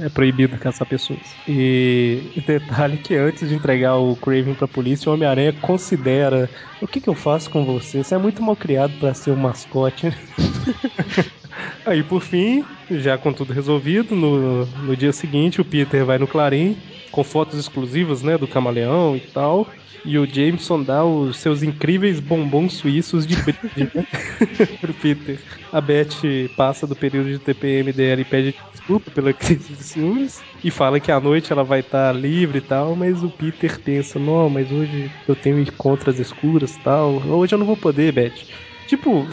É 0.05 0.09
proibido 0.09 0.59
caçar 0.59 0.87
pessoas. 0.87 1.37
E 1.47 2.21
detalhe 2.45 2.99
que 2.99 3.15
antes 3.15 3.49
de 3.49 3.55
entregar 3.55 3.97
o 3.97 4.17
Craven 4.17 4.55
pra 4.55 4.67
polícia, 4.67 5.09
o 5.11 5.15
Homem-Aranha 5.15 5.53
considera: 5.53 6.51
o 6.81 6.87
que, 6.89 7.01
que 7.01 7.09
eu 7.09 7.15
faço 7.15 7.49
com 7.49 7.65
você? 7.65 8.03
Você 8.03 8.15
é 8.15 8.19
muito 8.19 8.43
mal 8.43 8.57
criado 8.57 8.99
pra 8.99 9.15
ser 9.15 9.31
um 9.31 9.37
mascote. 9.37 10.09
Aí 11.85 12.03
por 12.03 12.23
fim, 12.23 12.67
já 12.91 13.17
com 13.19 13.33
tudo 13.33 13.53
resolvido, 13.53 14.15
no, 14.15 14.67
no 14.67 14.97
dia 14.97 15.13
seguinte 15.13 15.61
o 15.61 15.65
Peter 15.65 16.05
vai 16.05 16.19
no 16.19 16.29
Clarim 16.29 16.83
com 17.11 17.25
fotos 17.25 17.59
exclusivas, 17.59 18.23
né, 18.23 18.37
do 18.37 18.49
camaleão 18.49 19.17
e 19.17 19.21
tal. 19.21 19.75
E 20.05 20.19
o 20.19 20.27
Jameson 20.31 20.83
dá 20.85 21.05
os 21.05 21.39
seus 21.39 21.63
incríveis 21.63 22.21
bombons 22.21 22.75
suíços 22.75 23.27
de 23.27 23.35
pro 24.81 24.95
Peter. 24.95 25.43
A 25.71 25.81
Beth 25.81 26.49
passa 26.57 26.87
do 26.87 26.97
período 26.97 27.31
de 27.31 27.39
TPM 27.41 27.93
dela 27.93 28.21
e 28.21 28.25
pede 28.25 28.55
desculpa 28.73 29.11
pela 29.11 29.33
crise 29.35 29.75
de 29.75 29.83
ciúmes. 29.85 30.45
E 30.63 30.71
fala 30.71 31.01
que 31.01 31.11
à 31.13 31.21
noite 31.21 31.53
ela 31.53 31.65
vai 31.65 31.81
estar 31.81 32.13
livre 32.15 32.59
e 32.59 32.61
tal, 32.63 32.97
mas 32.97 33.23
o 33.23 33.31
Peter 33.31 33.81
pensa, 33.83 34.19
não, 34.19 34.49
mas 34.51 34.71
hoje 34.73 35.13
eu 35.27 35.37
tenho 35.37 35.59
encontros 35.59 36.19
escuras 36.19 36.75
e 36.77 36.81
tal. 36.81 37.17
Hoje 37.27 37.55
eu 37.55 37.59
não 37.59 37.67
vou 37.67 37.77
poder, 37.77 38.13
Beth. 38.13 38.45
Tipo, 38.87 39.27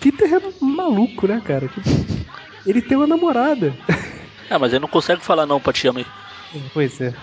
Peter 0.00 0.34
é 0.34 0.40
maluco, 0.60 1.26
né, 1.26 1.40
cara? 1.44 1.68
Tipo, 1.68 1.88
ele 2.66 2.82
tem 2.82 2.96
uma 2.96 3.06
namorada. 3.06 3.72
É, 4.50 4.58
mas 4.58 4.72
ele 4.72 4.80
não 4.80 4.88
consegue 4.88 5.22
falar 5.22 5.46
não 5.46 5.60
pra 5.60 5.72
tia 5.72 5.92
May. 5.92 6.06
Pois 6.74 7.00
é. 7.00 7.14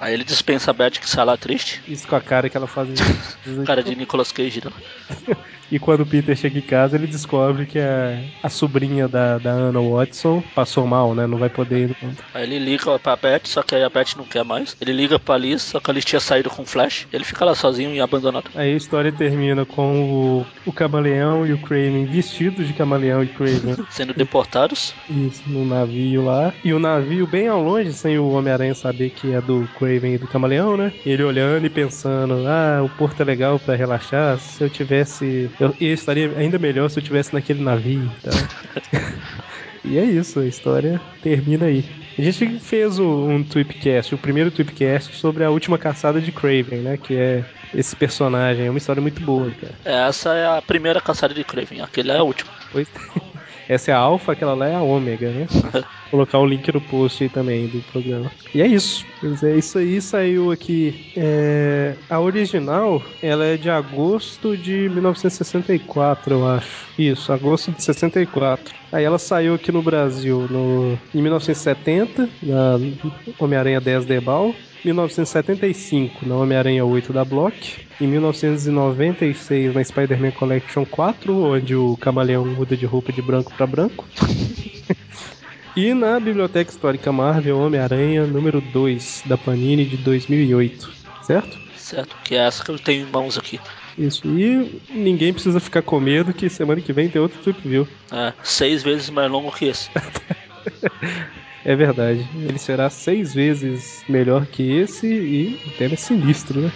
Aí 0.00 0.14
ele 0.14 0.24
dispensa 0.24 0.70
a 0.70 0.74
Beth 0.74 0.92
que 0.92 1.08
sai 1.08 1.24
lá 1.24 1.36
triste. 1.36 1.82
Isso 1.88 2.06
com 2.06 2.16
a 2.16 2.20
cara 2.20 2.48
que 2.48 2.56
ela 2.56 2.66
faz. 2.66 2.88
Cara 3.66 3.82
de 3.82 3.94
Nicolas 3.94 4.32
Cage 4.32 4.60
dela. 4.60 4.76
E 5.70 5.78
quando 5.78 6.00
o 6.00 6.06
Peter 6.06 6.34
chega 6.34 6.58
em 6.58 6.62
casa, 6.62 6.96
ele 6.96 7.06
descobre 7.06 7.66
que 7.66 7.78
a, 7.78 8.22
a 8.42 8.48
sobrinha 8.48 9.06
da, 9.06 9.36
da 9.36 9.52
Anna 9.52 9.80
Watson 9.80 10.42
passou 10.54 10.86
mal, 10.86 11.14
né? 11.14 11.26
Não 11.26 11.36
vai 11.36 11.50
poder 11.50 11.90
ir 11.90 11.96
no. 12.02 12.16
Aí 12.32 12.44
ele 12.44 12.58
liga 12.58 12.98
pra 12.98 13.16
Beth, 13.16 13.42
só 13.44 13.62
que 13.62 13.74
aí 13.74 13.82
a 13.82 13.90
Beth 13.90 14.16
não 14.16 14.24
quer 14.24 14.44
mais. 14.44 14.74
Ele 14.80 14.92
liga 14.92 15.18
pra 15.18 15.36
Liz, 15.36 15.62
só 15.62 15.78
que 15.78 15.90
a 15.90 15.94
Liz 15.94 16.06
tinha 16.06 16.20
saído 16.20 16.48
com 16.48 16.62
o 16.62 16.66
Flash. 16.66 17.06
Ele 17.12 17.24
fica 17.24 17.44
lá 17.44 17.54
sozinho 17.54 17.94
e 17.94 18.00
abandonado. 18.00 18.50
Aí 18.54 18.72
a 18.72 18.76
história 18.76 19.12
termina 19.12 19.66
com 19.66 20.10
o, 20.10 20.46
o 20.64 20.72
camaleão 20.72 21.46
e 21.46 21.52
o 21.52 21.58
Craven 21.58 22.06
vestidos 22.06 22.66
de 22.66 22.72
camaleão 22.72 23.22
e 23.22 23.26
Craven. 23.26 23.76
Sendo 23.90 24.14
deportados. 24.14 24.94
Isso, 25.10 25.42
no 25.46 25.66
navio 25.66 26.24
lá. 26.24 26.54
E 26.64 26.72
o 26.72 26.78
navio 26.78 27.26
bem 27.26 27.46
ao 27.46 27.62
longe, 27.62 27.92
sem 27.92 28.18
o 28.18 28.30
Homem-Aranha 28.30 28.74
saber 28.74 29.10
que 29.10 29.34
é 29.34 29.40
do 29.40 29.68
Craven 29.88 30.14
e 30.14 30.18
do 30.18 30.28
Camaleão, 30.28 30.76
né? 30.76 30.92
Ele 31.06 31.22
olhando 31.22 31.64
e 31.66 31.70
pensando: 31.70 32.46
ah, 32.46 32.82
o 32.84 32.88
porto 32.90 33.20
é 33.22 33.24
legal 33.24 33.58
pra 33.58 33.74
relaxar. 33.74 34.38
Se 34.38 34.62
eu 34.62 34.68
tivesse. 34.68 35.50
Eu, 35.58 35.74
eu 35.80 35.94
estaria 35.94 36.30
ainda 36.36 36.58
melhor 36.58 36.90
se 36.90 36.98
eu 36.98 37.02
tivesse 37.02 37.32
naquele 37.32 37.62
navio 37.62 38.04
e 38.04 38.20
tal. 38.22 39.02
e 39.84 39.96
é 39.98 40.04
isso, 40.04 40.40
a 40.40 40.46
história 40.46 41.00
termina 41.22 41.66
aí. 41.66 41.82
A 42.18 42.22
gente 42.22 42.58
fez 42.58 42.98
um 42.98 43.42
Tweepcast, 43.44 44.14
o 44.14 44.18
primeiro 44.18 44.50
Tweepcast 44.50 45.14
sobre 45.16 45.44
a 45.44 45.50
última 45.50 45.78
caçada 45.78 46.20
de 46.20 46.32
Craven, 46.32 46.82
né? 46.82 46.96
Que 46.96 47.14
é 47.16 47.44
esse 47.72 47.96
personagem. 47.96 48.66
É 48.66 48.70
uma 48.70 48.78
história 48.78 49.00
muito 49.00 49.22
boa, 49.22 49.50
cara. 49.52 49.74
Essa 49.84 50.34
é 50.34 50.46
a 50.58 50.60
primeira 50.60 51.00
caçada 51.00 51.32
de 51.32 51.44
Kraven. 51.44 51.80
Aquele 51.80 52.10
é 52.10 52.16
a 52.16 52.22
última. 52.22 52.50
Pois- 52.72 52.88
Essa 53.68 53.90
é 53.90 53.94
a 53.94 53.98
alfa, 53.98 54.32
aquela 54.32 54.54
lá 54.54 54.66
é 54.66 54.74
a 54.74 54.80
ômega, 54.80 55.30
né? 55.30 55.46
Vou 55.50 55.82
colocar 56.10 56.38
o 56.38 56.46
link 56.46 56.72
no 56.72 56.80
post 56.80 57.22
aí 57.22 57.28
também 57.28 57.66
do 57.66 57.82
programa. 57.92 58.30
E 58.54 58.62
é 58.62 58.66
isso. 58.66 59.04
Pois 59.20 59.42
é, 59.42 59.56
isso 59.56 59.78
aí 59.78 60.00
saiu 60.00 60.50
aqui. 60.50 61.12
É, 61.16 61.94
A 62.08 62.18
original, 62.18 63.02
ela 63.22 63.44
é 63.44 63.56
de 63.56 63.68
agosto 63.68 64.56
de 64.56 64.88
1964, 64.88 66.34
eu 66.34 66.48
acho. 66.48 66.88
Isso, 66.98 67.32
agosto 67.32 67.70
de 67.70 67.82
64. 67.82 68.74
Aí 68.90 69.04
ela 69.04 69.18
saiu 69.18 69.54
aqui 69.54 69.70
no 69.70 69.82
Brasil 69.82 70.46
no... 70.50 70.98
em 71.14 71.20
1970, 71.20 72.28
na 72.42 72.78
Homem-Aranha 73.38 73.80
10 73.80 74.06
Debal. 74.06 74.54
1975 74.84 76.26
na 76.26 76.36
Homem-Aranha 76.36 76.84
8 76.84 77.12
da 77.12 77.24
Block, 77.24 77.86
em 78.00 78.06
1996 78.06 79.74
na 79.74 79.82
Spider-Man 79.82 80.30
Collection 80.32 80.84
4, 80.84 81.36
onde 81.36 81.74
o 81.74 81.96
camaleão 81.96 82.46
muda 82.46 82.76
de 82.76 82.86
roupa 82.86 83.12
de 83.12 83.20
branco 83.20 83.52
para 83.54 83.66
branco. 83.66 84.06
e 85.76 85.92
na 85.94 86.20
Biblioteca 86.20 86.70
Histórica 86.70 87.10
Marvel 87.10 87.58
Homem-Aranha 87.58 88.26
número 88.26 88.60
2 88.60 89.24
da 89.26 89.36
Panini 89.36 89.84
de 89.84 89.96
2008, 89.96 90.90
certo? 91.22 91.58
Certo? 91.76 92.16
Que 92.22 92.36
é 92.36 92.38
essa 92.38 92.64
que 92.64 92.70
eu 92.70 92.78
tenho 92.78 93.06
em 93.06 93.10
mãos 93.10 93.36
aqui. 93.36 93.58
Isso, 93.96 94.28
e 94.28 94.80
ninguém 94.90 95.32
precisa 95.32 95.58
ficar 95.58 95.82
com 95.82 95.98
medo 95.98 96.32
que 96.32 96.48
semana 96.48 96.80
que 96.80 96.92
vem 96.92 97.08
tem 97.08 97.20
outro 97.20 97.40
Trip 97.40 97.66
View. 97.66 97.88
É, 98.12 98.32
seis 98.44 98.82
vezes 98.82 99.10
mais 99.10 99.30
longo 99.30 99.50
que 99.50 99.64
esse. 99.64 99.90
É 101.68 101.76
verdade, 101.76 102.26
ele 102.34 102.58
será 102.58 102.88
seis 102.88 103.34
vezes 103.34 104.02
melhor 104.08 104.46
que 104.46 104.78
esse 104.78 105.06
e 105.06 105.60
o 105.66 105.70
tema 105.72 105.92
é 105.92 105.96
sinistro, 105.98 106.62
né? 106.62 106.72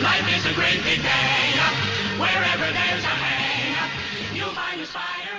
Life 0.00 0.34
is 0.34 0.46
a 0.46 0.52
great 0.54 0.82
big. 0.82 1.02
Wherever 2.18 2.72
there's 2.72 3.04
a 3.04 4.34
you'll 4.34 4.48
find 4.54 4.80
a 4.80 4.86
spider. 4.86 5.29